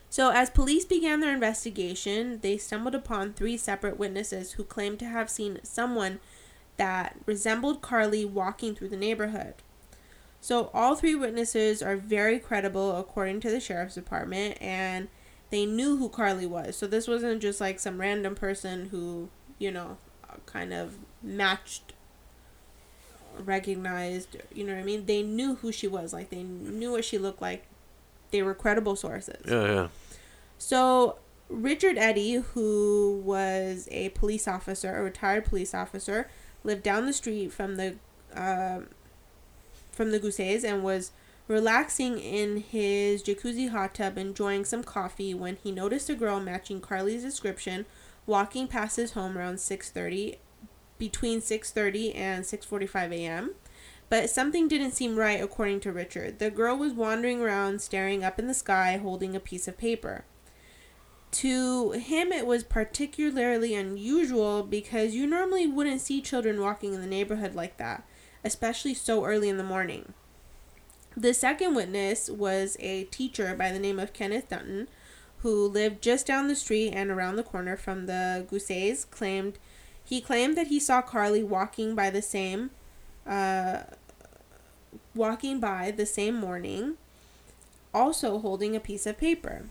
[0.10, 5.06] So, as police began their investigation, they stumbled upon three separate witnesses who claimed to
[5.06, 6.20] have seen someone
[6.78, 9.56] that resembled Carly walking through the neighborhood.
[10.42, 15.10] So, all three witnesses are very credible according to the sheriff's department, and
[15.50, 16.78] they knew who Carly was.
[16.78, 19.98] So, this wasn't just like some random person who, you know,
[20.46, 21.94] kind of matched,
[23.38, 25.06] recognized, you know what I mean?
[25.06, 26.14] They knew who she was.
[26.14, 27.66] Like, they knew what she looked like.
[28.32, 29.44] They were credible sources.
[29.46, 29.88] Yeah, yeah.
[30.58, 31.18] So
[31.50, 36.30] Richard Eddy, who was a police officer, a retired police officer,
[36.64, 37.96] lived down the street from the
[38.36, 38.82] uh,
[40.00, 41.12] from the Goussets and was
[41.50, 46.80] relaxing in his jacuzzi hot tub, enjoying some coffee, when he noticed a girl matching
[46.80, 47.86] Carly's description
[48.26, 50.38] walking past his home around six thirty
[50.98, 53.56] between 6:30 and 6:45 a.m.
[54.08, 56.40] But something didn't seem right according to Richard.
[56.40, 60.24] The girl was wandering around staring up in the sky holding a piece of paper.
[61.32, 67.08] To him it was particularly unusual because you normally wouldn't see children walking in the
[67.08, 68.06] neighborhood like that,
[68.44, 70.14] especially so early in the morning.
[71.16, 74.88] The second witness was a teacher by the name of Kenneth Dutton,
[75.40, 79.58] who lived just down the street and around the corner from the Goussets, claimed
[80.04, 82.72] he claimed that he saw Carly walking by the same
[83.28, 83.84] uh,
[85.14, 86.96] walking by the same morning,
[87.94, 89.66] also holding a piece of paper.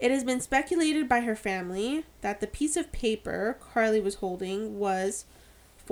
[0.00, 4.78] It has been speculated by her family that the piece of paper Carly was holding
[4.78, 5.24] was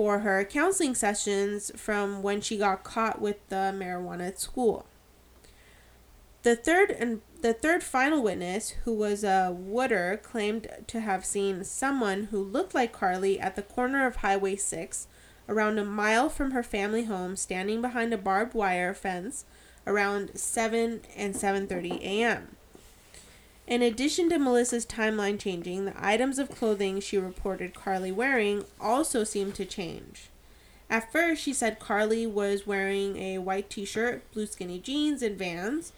[0.01, 4.87] for her counseling sessions from when she got caught with the marijuana at school.
[6.41, 11.63] The third and the third final witness, who was a wooder, claimed to have seen
[11.63, 15.05] someone who looked like Carly at the corner of Highway 6,
[15.47, 19.45] around a mile from her family home, standing behind a barbed wire fence
[19.85, 22.55] around 7 and 7:30 a.m.
[23.71, 29.23] In addition to Melissa's timeline changing, the items of clothing she reported Carly wearing also
[29.23, 30.29] seemed to change.
[30.89, 35.37] At first, she said Carly was wearing a white t shirt, blue skinny jeans, and
[35.37, 35.93] vans,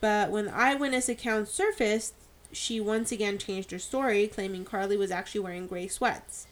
[0.00, 2.14] but when eyewitness accounts surfaced,
[2.50, 6.46] she once again changed her story, claiming Carly was actually wearing gray sweats.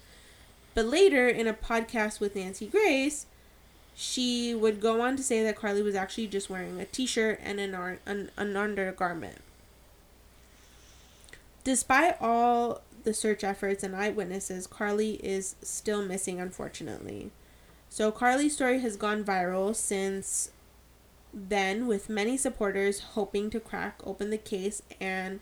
[0.75, 3.25] But later, in a podcast with Nancy Grace,
[3.95, 7.41] she would go on to say that Carly was actually just wearing a t shirt
[7.43, 9.39] and an, ar- an, an undergarment.
[11.67, 17.33] Despite all the search efforts and eyewitnesses, Carly is still missing, unfortunately.
[17.89, 20.53] So, Carly's story has gone viral since
[21.35, 25.41] then, with many supporters hoping to crack open the case and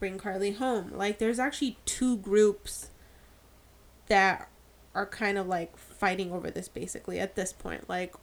[0.00, 0.90] bring Carly home.
[0.92, 2.90] Like, there's actually two groups
[4.08, 4.48] that
[4.92, 7.88] are kind of like fighting over this basically at this point.
[7.88, 8.16] Like,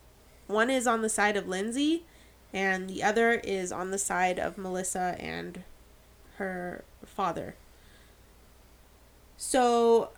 [0.47, 2.03] one is on the side of Lindsay,
[2.51, 5.63] and the other is on the side of Melissa and
[6.41, 7.55] her father.
[9.37, 10.09] So,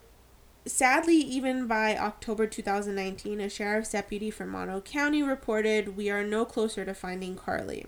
[0.66, 6.46] sadly, even by October 2019, a sheriff's deputy from Mono County reported, We are no
[6.46, 7.86] closer to finding Carly.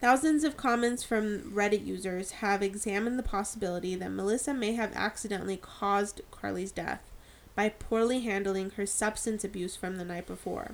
[0.00, 5.56] Thousands of comments from Reddit users have examined the possibility that Melissa may have accidentally
[5.56, 7.02] caused Carly's death
[7.54, 10.72] by poorly handling her substance abuse from the night before.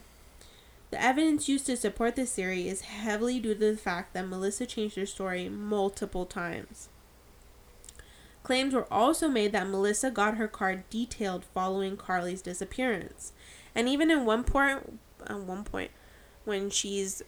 [0.91, 4.67] The evidence used to support this theory is heavily due to the fact that Melissa
[4.67, 6.89] changed her story multiple times.
[8.43, 13.33] Claims were also made that Melissa got her car detailed following Carly's disappearance.
[13.75, 15.91] And even in one point at one point
[16.45, 17.23] when she's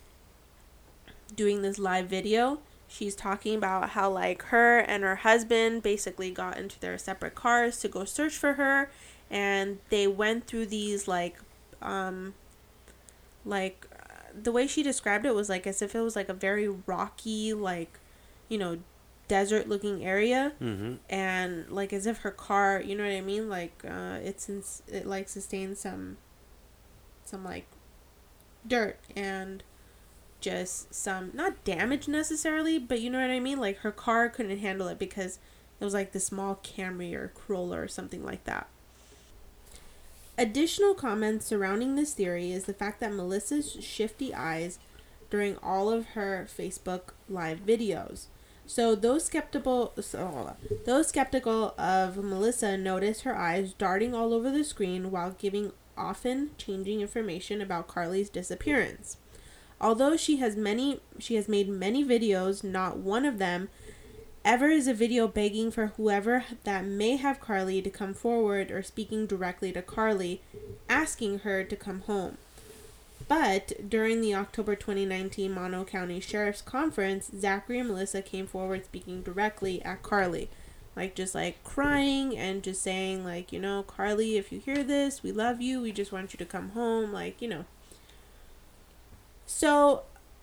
[1.37, 6.57] doing this live video, she's talking about how like her and her husband basically got
[6.57, 8.91] into their separate cars to go search for her
[9.31, 11.37] and they went through these like
[11.81, 12.35] um
[13.45, 13.87] like
[14.35, 17.53] the way she described it was like as if it was like a very rocky
[17.53, 17.99] like
[18.49, 18.79] you know
[19.29, 20.53] desert looking area.
[20.61, 20.95] Mm-hmm.
[21.09, 23.49] and like as if her car you know what i mean?
[23.49, 26.17] Like uh it's in, it like sustained some
[27.25, 27.67] some like
[28.67, 29.63] dirt and
[30.41, 33.61] just some not damage necessarily but you know what i mean?
[33.61, 35.39] Like her car couldn't handle it because
[35.81, 38.69] it was like the small camry or corolla or something like that
[40.41, 44.79] Additional comments surrounding this theory is the fact that Melissa's shifty eyes
[45.29, 48.25] during all of her Facebook live videos.
[48.65, 54.65] So those skeptical so, those skeptical of Melissa notice her eyes darting all over the
[54.65, 59.19] screen while giving often changing information about Carly's disappearance.
[59.79, 63.69] Although she has many she has made many videos, not one of them
[64.45, 68.83] ever is a video begging for whoever that may have Carly to come forward or
[68.83, 70.41] speaking directly to Carly,
[70.89, 72.39] asking her to come home.
[73.29, 79.23] But during the October 2019 Mono County Sheriff's Conference, Zachary and Melissa came forward speaking
[79.23, 80.49] directly at Carly.
[80.97, 85.23] Like, just like crying and just saying, like, you know, Carly, if you hear this,
[85.23, 85.81] we love you.
[85.81, 87.13] We just want you to come home.
[87.13, 87.65] Like, you know.
[89.47, 90.03] So,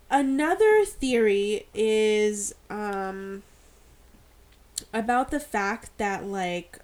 [0.10, 3.44] another theory is, um,
[4.94, 6.80] about the fact that like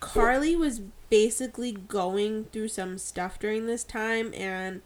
[0.00, 4.82] Carly was basically going through some stuff during this time and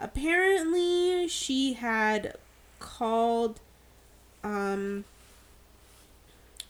[0.00, 2.36] apparently she had
[2.80, 3.60] called
[4.42, 5.04] um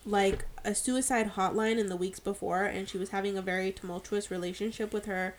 [0.05, 4.29] like a suicide hotline in the weeks before and she was having a very tumultuous
[4.29, 5.35] relationship with her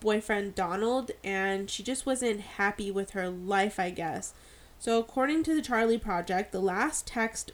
[0.00, 4.34] boyfriend Donald and she just wasn't happy with her life I guess.
[4.78, 7.52] So according to the Charley Project, the last text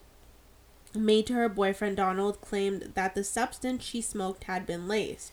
[0.94, 5.32] made to her boyfriend Donald claimed that the substance she smoked had been laced.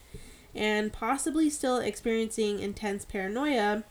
[0.53, 3.83] And possibly still experiencing intense paranoia,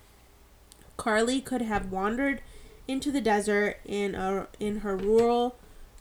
[0.97, 2.40] Carly could have wandered
[2.88, 5.57] into the desert in a in her rural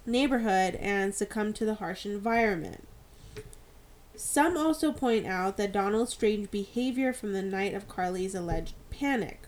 [0.05, 2.87] neighborhood and succumbed to the harsh environment.
[4.15, 9.41] Some also point out that Donald's strange behavior from the night of Carly's alleged panic.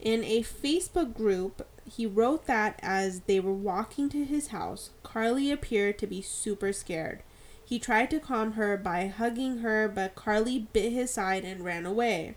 [0.00, 5.50] In a Facebook group, he wrote that as they were walking to his house, Carly
[5.50, 7.22] appeared to be super scared.
[7.64, 11.86] He tried to calm her by hugging her, but Carly bit his side and ran
[11.86, 12.34] away.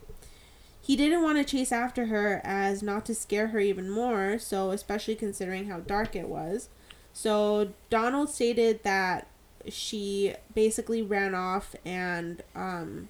[0.81, 4.71] He didn't want to chase after her as not to scare her even more, so
[4.71, 6.69] especially considering how dark it was.
[7.13, 9.27] So Donald stated that
[9.69, 13.07] she basically ran off and um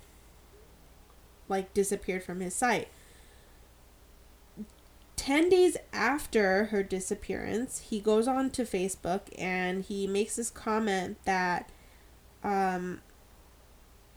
[1.49, 2.89] like disappeared from his sight.
[5.23, 11.15] 10 days after her disappearance, he goes on to Facebook and he makes this comment
[11.23, 11.69] that
[12.43, 12.99] um,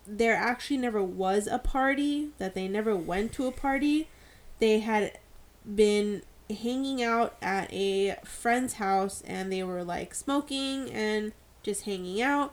[0.05, 4.09] there actually never was a party, that they never went to a party.
[4.59, 5.17] They had
[5.77, 11.31] been hanging out at a friend's house and they were like smoking and
[11.63, 12.53] just hanging out.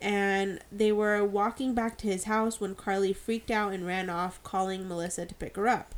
[0.00, 4.42] And they were walking back to his house when Carly freaked out and ran off,
[4.42, 5.94] calling Melissa to pick her up.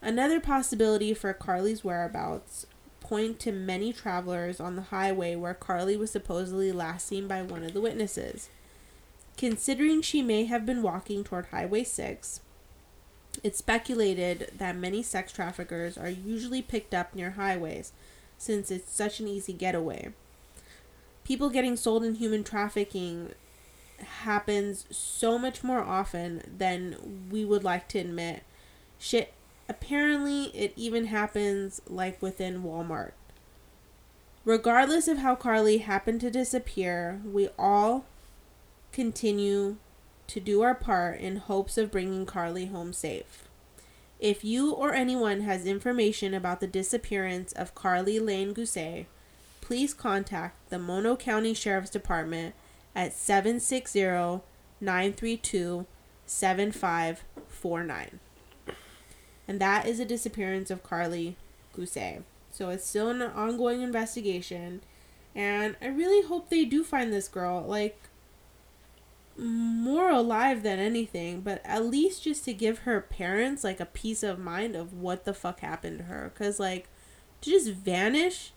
[0.00, 2.66] Another possibility for Carly's whereabouts
[3.00, 7.64] point to many travelers on the highway where Carly was supposedly last seen by one
[7.64, 8.48] of the witnesses.
[9.36, 12.40] Considering she may have been walking toward Highway 6,
[13.42, 17.92] it's speculated that many sex traffickers are usually picked up near highways
[18.36, 20.12] since it's such an easy getaway.
[21.24, 23.32] People getting sold in human trafficking
[24.22, 28.42] happens so much more often than we would like to admit.
[28.98, 29.32] Shit
[29.68, 33.12] Apparently, it even happens like within Walmart.
[34.44, 38.06] Regardless of how Carly happened to disappear, we all
[38.92, 39.76] continue
[40.26, 43.48] to do our part in hopes of bringing Carly home safe.
[44.18, 49.06] If you or anyone has information about the disappearance of Carly Lane Gousset,
[49.60, 52.54] please contact the Mono County Sheriff's Department
[52.94, 54.40] at 760
[54.80, 55.86] 932
[56.26, 58.20] 7549
[59.48, 61.36] and that is the disappearance of Carly
[61.74, 62.22] Gousset.
[62.52, 64.82] So it's still an ongoing investigation,
[65.34, 67.98] and I really hope they do find this girl, like
[69.36, 74.22] more alive than anything, but at least just to give her parents like a peace
[74.22, 76.88] of mind of what the fuck happened to her, cause like
[77.40, 78.52] to just vanish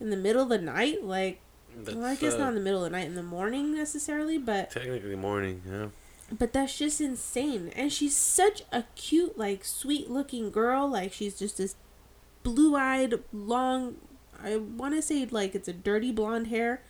[0.00, 1.40] in the middle of the night, like
[1.76, 4.38] well, I guess uh, not in the middle of the night, in the morning necessarily,
[4.38, 5.86] but technically morning, yeah.
[6.30, 7.70] But that's just insane.
[7.76, 10.88] And she's such a cute, like, sweet looking girl.
[10.88, 11.76] Like, she's just this
[12.42, 13.96] blue eyed, long,
[14.42, 16.82] I want to say, like, it's a dirty blonde hair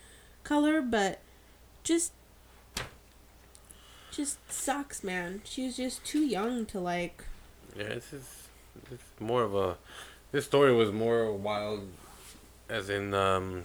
[0.43, 1.21] color, but
[1.85, 2.13] just.
[4.11, 5.43] Just sucks, man.
[5.45, 7.25] She's just too young to, like.
[7.77, 8.49] Yeah, this is.
[8.91, 9.77] It's more of a.
[10.33, 11.89] This story was more wild,
[12.69, 13.65] as in, um,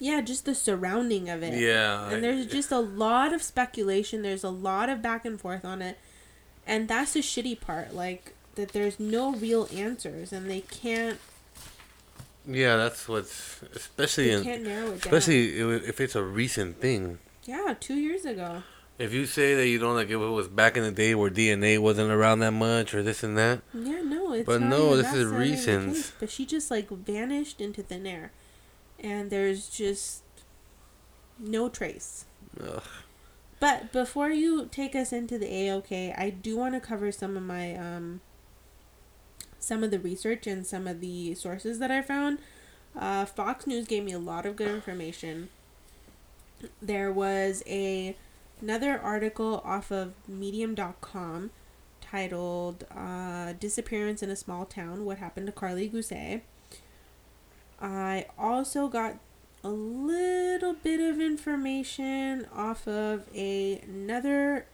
[0.00, 1.58] yeah, just the surrounding of it.
[1.60, 2.10] Yeah.
[2.10, 4.22] And there's just a lot of speculation.
[4.22, 5.98] There's a lot of back and forth on it.
[6.66, 7.94] And that's the shitty part.
[7.94, 11.18] Like, that there's no real answers and they can't.
[12.46, 13.62] Yeah, that's what's.
[13.74, 14.42] Especially in.
[14.42, 17.18] Can't narrow it especially if it's a recent thing.
[17.44, 18.62] Yeah, two years ago.
[18.98, 21.30] If you say that you don't like if it was back in the day where
[21.30, 23.60] DNA wasn't around that much or this and that.
[23.72, 26.12] Yeah, no, it's But no, this is recent.
[26.18, 28.32] But she just like vanished into thin air
[28.98, 30.22] and there's just
[31.38, 32.24] no trace.
[32.60, 32.82] Ugh.
[33.60, 37.42] But before you take us into the AOK, I do want to cover some of
[37.42, 38.20] my um
[39.58, 42.38] some of the research and some of the sources that I found.
[42.96, 45.50] Uh, Fox News gave me a lot of good information.
[46.80, 48.16] There was a
[48.60, 51.50] another article off of medium.com
[52.00, 56.40] titled uh, Disappearance in a Small Town What Happened to Carly Gousset.
[57.80, 59.18] I also got
[59.62, 64.66] a little bit of information off of a, another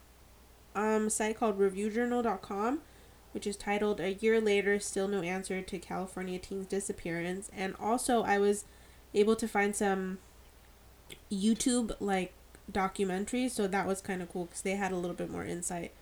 [0.74, 2.80] um, site called reviewjournal.com,
[3.32, 7.50] which is titled A Year Later, Still No Answer to California Teen's Disappearance.
[7.54, 8.64] And also, I was
[9.12, 10.18] able to find some
[11.30, 12.32] YouTube like
[12.70, 15.92] documentaries, so that was kind of cool because they had a little bit more insight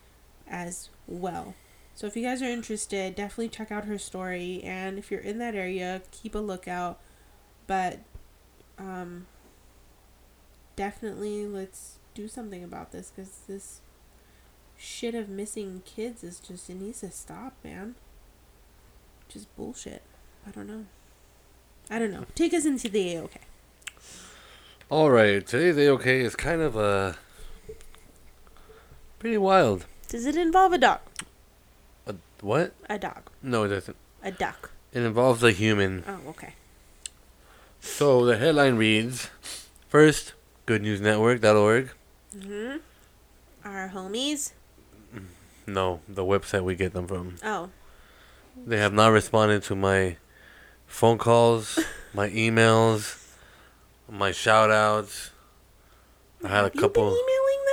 [0.49, 1.55] as well.
[1.95, 4.63] So if you guys are interested, definitely check out her story.
[4.65, 6.99] And if you're in that area, keep a lookout.
[7.67, 8.01] But
[8.79, 9.27] um,
[10.77, 13.81] definitely let's do something about this because this
[14.77, 17.95] shit of missing kids is just, it needs to stop, man.
[19.29, 20.03] Just bullshit.
[20.47, 20.87] I don't know.
[21.91, 22.27] I don't know.
[22.35, 23.41] Take us into the A-OK.
[24.91, 27.15] All right, today's AOK is kind of uh,
[29.19, 29.87] pretty wild.
[30.09, 31.01] Does it involve a dog?
[32.43, 32.75] What?
[32.91, 33.31] A dog.
[33.43, 33.97] No, it doesn't.
[34.23, 34.71] A duck.
[34.93, 36.05] It involves a human.
[36.07, 36.55] Oh, okay.
[37.81, 39.31] So the headline reads
[39.89, 40.35] First,
[40.67, 41.91] goodnewsnetwork.org.
[42.37, 42.77] Mm-hmm.
[43.65, 44.53] Our homies.
[45.67, 47.37] No, the website we get them from.
[47.45, 47.71] Oh.
[48.67, 50.17] They have not responded to my
[50.87, 51.79] phone calls,
[52.15, 53.17] my emails,
[54.11, 55.31] my shout outs.
[56.45, 57.05] I had a Have you couple.
[57.05, 57.65] been emailing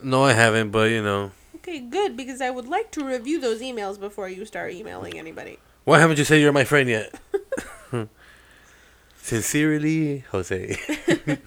[0.00, 0.10] them?
[0.10, 1.30] No, I haven't, but you know.
[1.62, 5.60] Okay, good, because I would like to review those emails before you start emailing anybody.
[5.84, 7.14] Why haven't you said you're my friend yet?
[9.16, 10.76] Sincerely, Jose.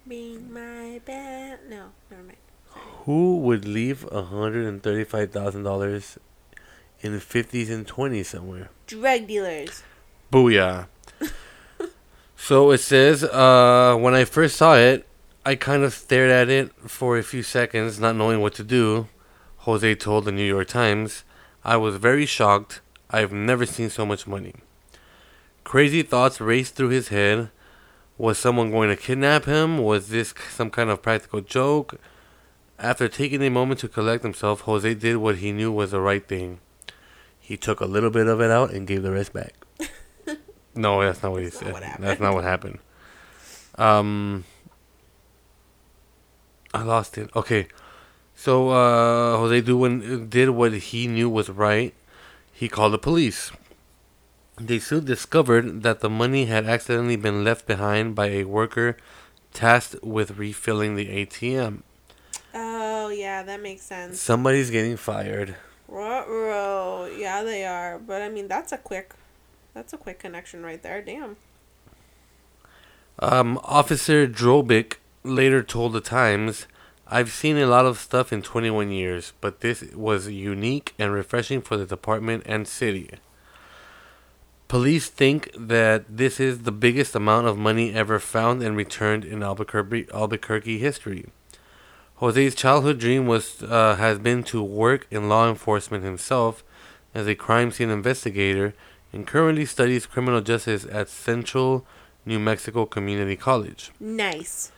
[0.07, 1.57] Ring my bell.
[1.71, 2.37] No, never mind.
[3.07, 6.19] who would leave a hundred and thirty-five thousand dollars
[7.01, 8.69] in fifties and twenties somewhere?
[8.87, 9.83] Drug dealers.
[10.31, 10.89] Booyah.
[12.41, 15.07] So it says, uh, when I first saw it,
[15.45, 19.09] I kind of stared at it for a few seconds, not knowing what to do.
[19.59, 21.25] Jose told the New York Times,
[21.65, 22.81] I was very shocked.
[23.11, 24.55] I've never seen so much money.
[25.65, 27.51] Crazy thoughts raced through his head.
[28.17, 29.79] Was someone going to kidnap him?
[29.79, 32.01] Was this some kind of practical joke?
[32.79, 36.27] After taking a moment to collect himself, Jose did what he knew was the right
[36.27, 36.61] thing.
[37.41, 39.55] He took a little bit of it out and gave the rest back.
[40.79, 41.73] No, that's not what he That's not said.
[41.75, 42.01] what.
[42.01, 42.79] That's not what happened.
[43.77, 44.45] Um,
[46.75, 47.31] I lost it.
[47.37, 47.69] Okay,
[48.35, 51.95] so uh, Jose Duwin did what he knew was right.
[52.53, 53.53] He called the police.
[54.61, 58.97] They soon discovered that the money had accidentally been left behind by a worker
[59.55, 61.83] tasked with refilling the ATM.
[62.53, 64.21] Oh, yeah, that makes sense.
[64.21, 65.55] Somebody's getting fired.
[65.87, 67.09] Ruh-roh.
[67.17, 67.99] Yeah, they are.
[68.01, 69.15] But I mean, that's a quick,
[69.79, 71.01] that's a quick connection right there.
[71.01, 71.37] Damn.
[73.21, 76.67] Um, Officer Drobik later told the Times,
[77.07, 81.61] I've seen a lot of stuff in 21 years, but this was unique and refreshing
[81.61, 83.11] for the department and city.
[84.67, 89.45] Police think that this is the biggest amount of money ever found and returned in
[89.45, 91.27] Albuquerque, Albuquerque history.
[92.17, 96.65] Jose's childhood dream was uh, has been to work in law enforcement himself
[97.15, 98.75] as a crime scene investigator
[99.13, 101.87] and currently studies criminal justice at Central
[102.25, 103.91] New Mexico Community College.
[103.99, 104.71] Nice.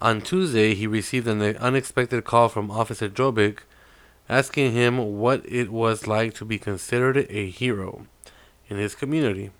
[0.00, 3.60] On Tuesday, he received an unexpected call from Officer Drobik
[4.28, 8.06] asking him what it was like to be considered a hero
[8.68, 9.50] in his community.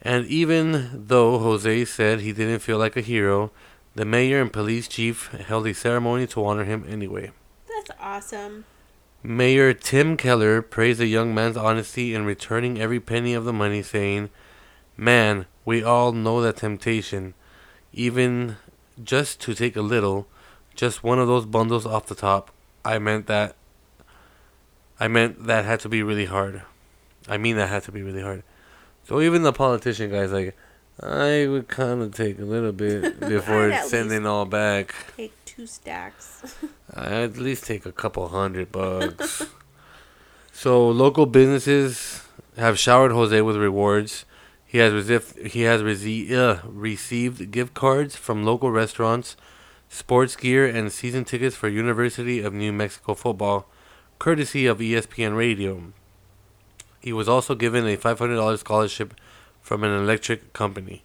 [0.00, 3.50] And even though Jose said he didn't feel like a hero,
[3.94, 7.32] the mayor and police chief held a ceremony to honor him anyway.
[7.66, 8.64] That's awesome.
[9.26, 13.82] Mayor Tim Keller praised the young man's honesty in returning every penny of the money,
[13.82, 14.30] saying,
[14.96, 17.34] Man, we all know that temptation.
[17.92, 18.56] Even
[19.02, 20.28] just to take a little,
[20.76, 22.52] just one of those bundles off the top.
[22.84, 23.56] I meant that.
[25.00, 26.62] I meant that had to be really hard.
[27.28, 28.44] I mean that had to be really hard.
[29.02, 30.56] So even the politician guy's like,
[31.00, 34.94] I would kind of take a little bit before sending all back.
[35.16, 36.56] Take two stacks.
[36.94, 39.46] I at least take a couple hundred bucks.
[40.52, 42.22] so local businesses
[42.56, 44.24] have showered Jose with rewards.
[44.64, 49.36] He has received he has rece- uh, received gift cards from local restaurants,
[49.88, 53.68] sports gear, and season tickets for University of New Mexico football,
[54.18, 55.92] courtesy of ESPN Radio.
[57.00, 59.14] He was also given a five hundred dollars scholarship
[59.66, 61.02] from an electric company.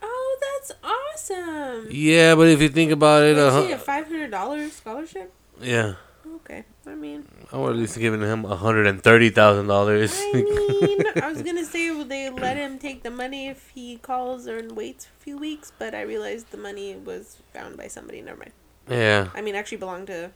[0.00, 1.88] Oh, that's awesome.
[1.90, 5.32] Yeah, but if you think about it, uh, a five hundred dollars scholarship?
[5.60, 5.94] yeah,
[6.36, 10.12] Okay, I mean, I would at least given him a hundred and thirty thousand dollars.
[10.14, 13.96] I mean, I was gonna say will they let him take the money if he
[13.96, 18.22] calls or waits a few weeks, but I realized the money was found by somebody.
[18.22, 18.52] Never mind.
[18.88, 20.30] yeah, I mean, actually belonged to.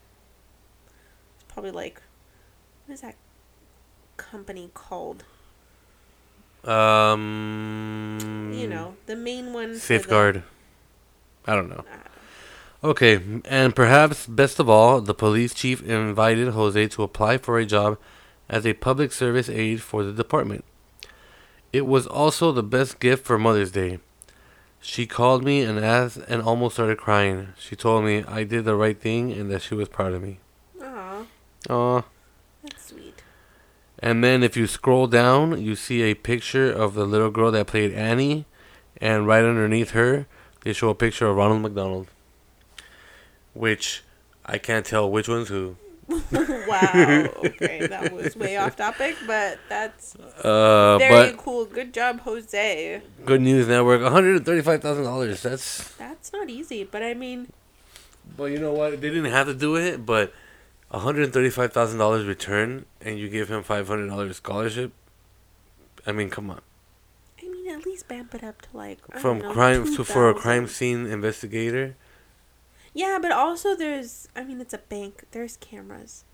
[1.36, 2.02] It's probably like,
[2.86, 3.14] what is that
[4.16, 5.22] company called?
[6.66, 9.68] Um, You know, the main one.
[9.68, 10.42] for the- safeguard.
[11.46, 11.84] I don't know.
[11.90, 12.02] Ah,
[12.84, 17.64] Okay, and perhaps best of all, the police chief invited Jose to apply for a
[17.66, 17.98] job
[18.48, 20.64] as a public service aide for the department.
[21.72, 23.98] It was also the best gift for Mother's Day.
[24.80, 27.48] She called me and asked and almost started crying.
[27.58, 30.38] She told me I did the right thing and that she was proud of me.
[30.80, 31.24] Aw,
[31.70, 32.02] Aw.
[33.98, 37.66] And then if you scroll down, you see a picture of the little girl that
[37.66, 38.44] played Annie,
[39.00, 40.26] and right underneath her,
[40.64, 42.08] they show a picture of Ronald McDonald.
[43.54, 44.02] Which
[44.44, 45.76] I can't tell which one's who.
[46.08, 47.28] wow.
[47.44, 51.64] Okay, that was way off topic, but that's Uh, very but cool.
[51.64, 53.02] Good job, Jose.
[53.24, 55.42] Good News Network, one hundred thirty-five thousand dollars.
[55.42, 55.90] That's.
[55.96, 57.48] That's not easy, but I mean,
[58.36, 59.00] But you know what?
[59.00, 60.32] They didn't have to do it, but
[60.88, 64.92] one hundred and thirty-five thousand dollars return, and you give him five hundred dollars scholarship.
[66.06, 66.60] I mean, come on.
[67.42, 70.34] I mean, at least bump it up to like From know, crime to for a
[70.34, 71.96] crime scene investigator.
[72.94, 74.28] Yeah, but also there's.
[74.36, 75.24] I mean, it's a bank.
[75.32, 76.24] There's cameras.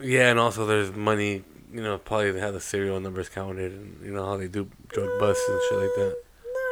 [0.00, 1.44] Yeah, and also there's money.
[1.72, 4.68] You know, probably they have the serial numbers counted, and you know how they do
[4.88, 6.16] drug busts and shit like that.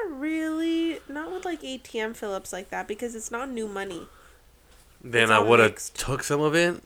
[0.08, 1.00] Not really.
[1.08, 4.08] Not with like ATM Phillips like that because it's not new money.
[5.02, 6.82] Then It's I would have took some of it.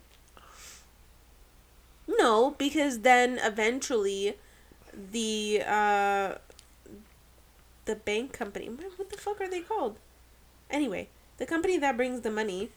[2.21, 4.37] No, because then eventually,
[5.13, 6.35] the uh,
[7.87, 8.69] the bank company.
[8.69, 9.99] What the fuck are they called?
[10.71, 11.09] Anyway,
[11.39, 12.71] the company that brings the money.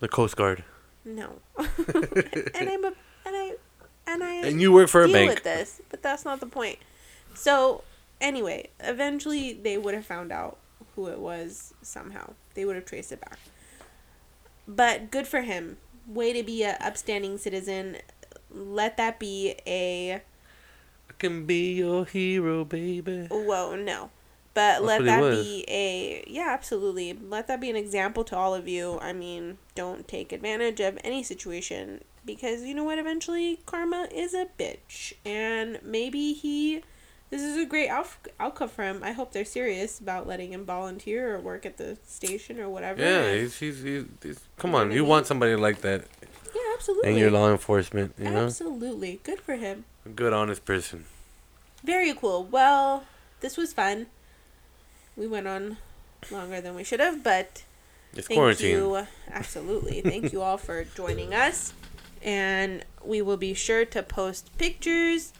[0.00, 0.64] The Coast Guard.
[1.04, 2.92] No, and I'm a
[3.26, 3.52] and I
[4.06, 5.30] and I And you work for a deal bank.
[5.30, 6.78] with this, but that's not the point.
[7.34, 7.84] So
[8.20, 10.58] anyway, eventually they would have found out
[10.96, 12.32] who it was somehow.
[12.54, 13.38] They would have traced it back.
[14.66, 15.76] But good for him.
[16.06, 17.98] Way to be a upstanding citizen.
[18.54, 23.26] Let that be a I can be your hero, baby.
[23.30, 24.10] whoa no.
[24.54, 27.12] But let that be a yeah, absolutely.
[27.12, 29.00] Let that be an example to all of you.
[29.02, 32.98] I mean, don't take advantage of any situation because you know what?
[33.00, 36.82] Eventually, karma is a bitch, and maybe he.
[37.30, 39.00] This is a great out- outcome for him.
[39.02, 43.02] I hope they're serious about letting him volunteer or work at the station or whatever.
[43.02, 44.92] Yeah, he's, he's, he's, he's come You know on.
[44.92, 46.04] You want somebody like that
[46.74, 47.10] absolutely.
[47.10, 48.44] in your law enforcement, you know?
[48.46, 49.84] Absolutely, good for him.
[50.04, 51.04] A good, honest person.
[51.82, 52.44] Very cool.
[52.44, 53.04] Well,
[53.40, 54.06] this was fun.
[55.16, 55.76] We went on
[56.30, 57.62] longer than we should have, but
[58.14, 58.70] It's Thank quarantine.
[58.70, 59.06] you.
[59.30, 60.00] Absolutely.
[60.00, 61.72] Thank you all for joining us.
[62.22, 65.32] And we will be sure to post pictures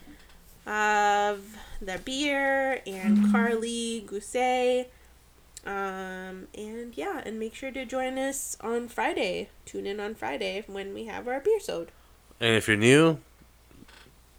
[0.67, 4.87] of the beer and Carly Gousset.
[5.65, 9.49] Um, and yeah, and make sure to join us on Friday.
[9.65, 11.91] Tune in on Friday when we have our beer sode.
[12.39, 13.17] And if you're new,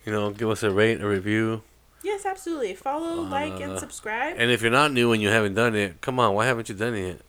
[0.04, 1.62] you know, give us a rate, a review.
[2.04, 2.74] Yes, absolutely.
[2.74, 4.36] Follow, like, and Uh, subscribe.
[4.38, 6.74] And if you're not new and you haven't done it, come on, why haven't you
[6.76, 7.20] done it?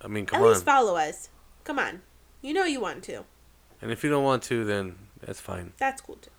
[0.00, 0.52] I mean, come At on.
[0.52, 1.28] least follow us.
[1.62, 2.02] Come on.
[2.42, 3.24] You know you want to.
[3.82, 5.72] and if you don't want to, then that's fine.
[5.78, 6.30] That's cool too.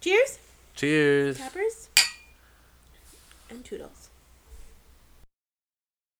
[0.00, 0.38] Cheers,
[0.74, 1.38] Cheers.
[1.38, 1.88] tappers,
[3.50, 4.05] and toodles.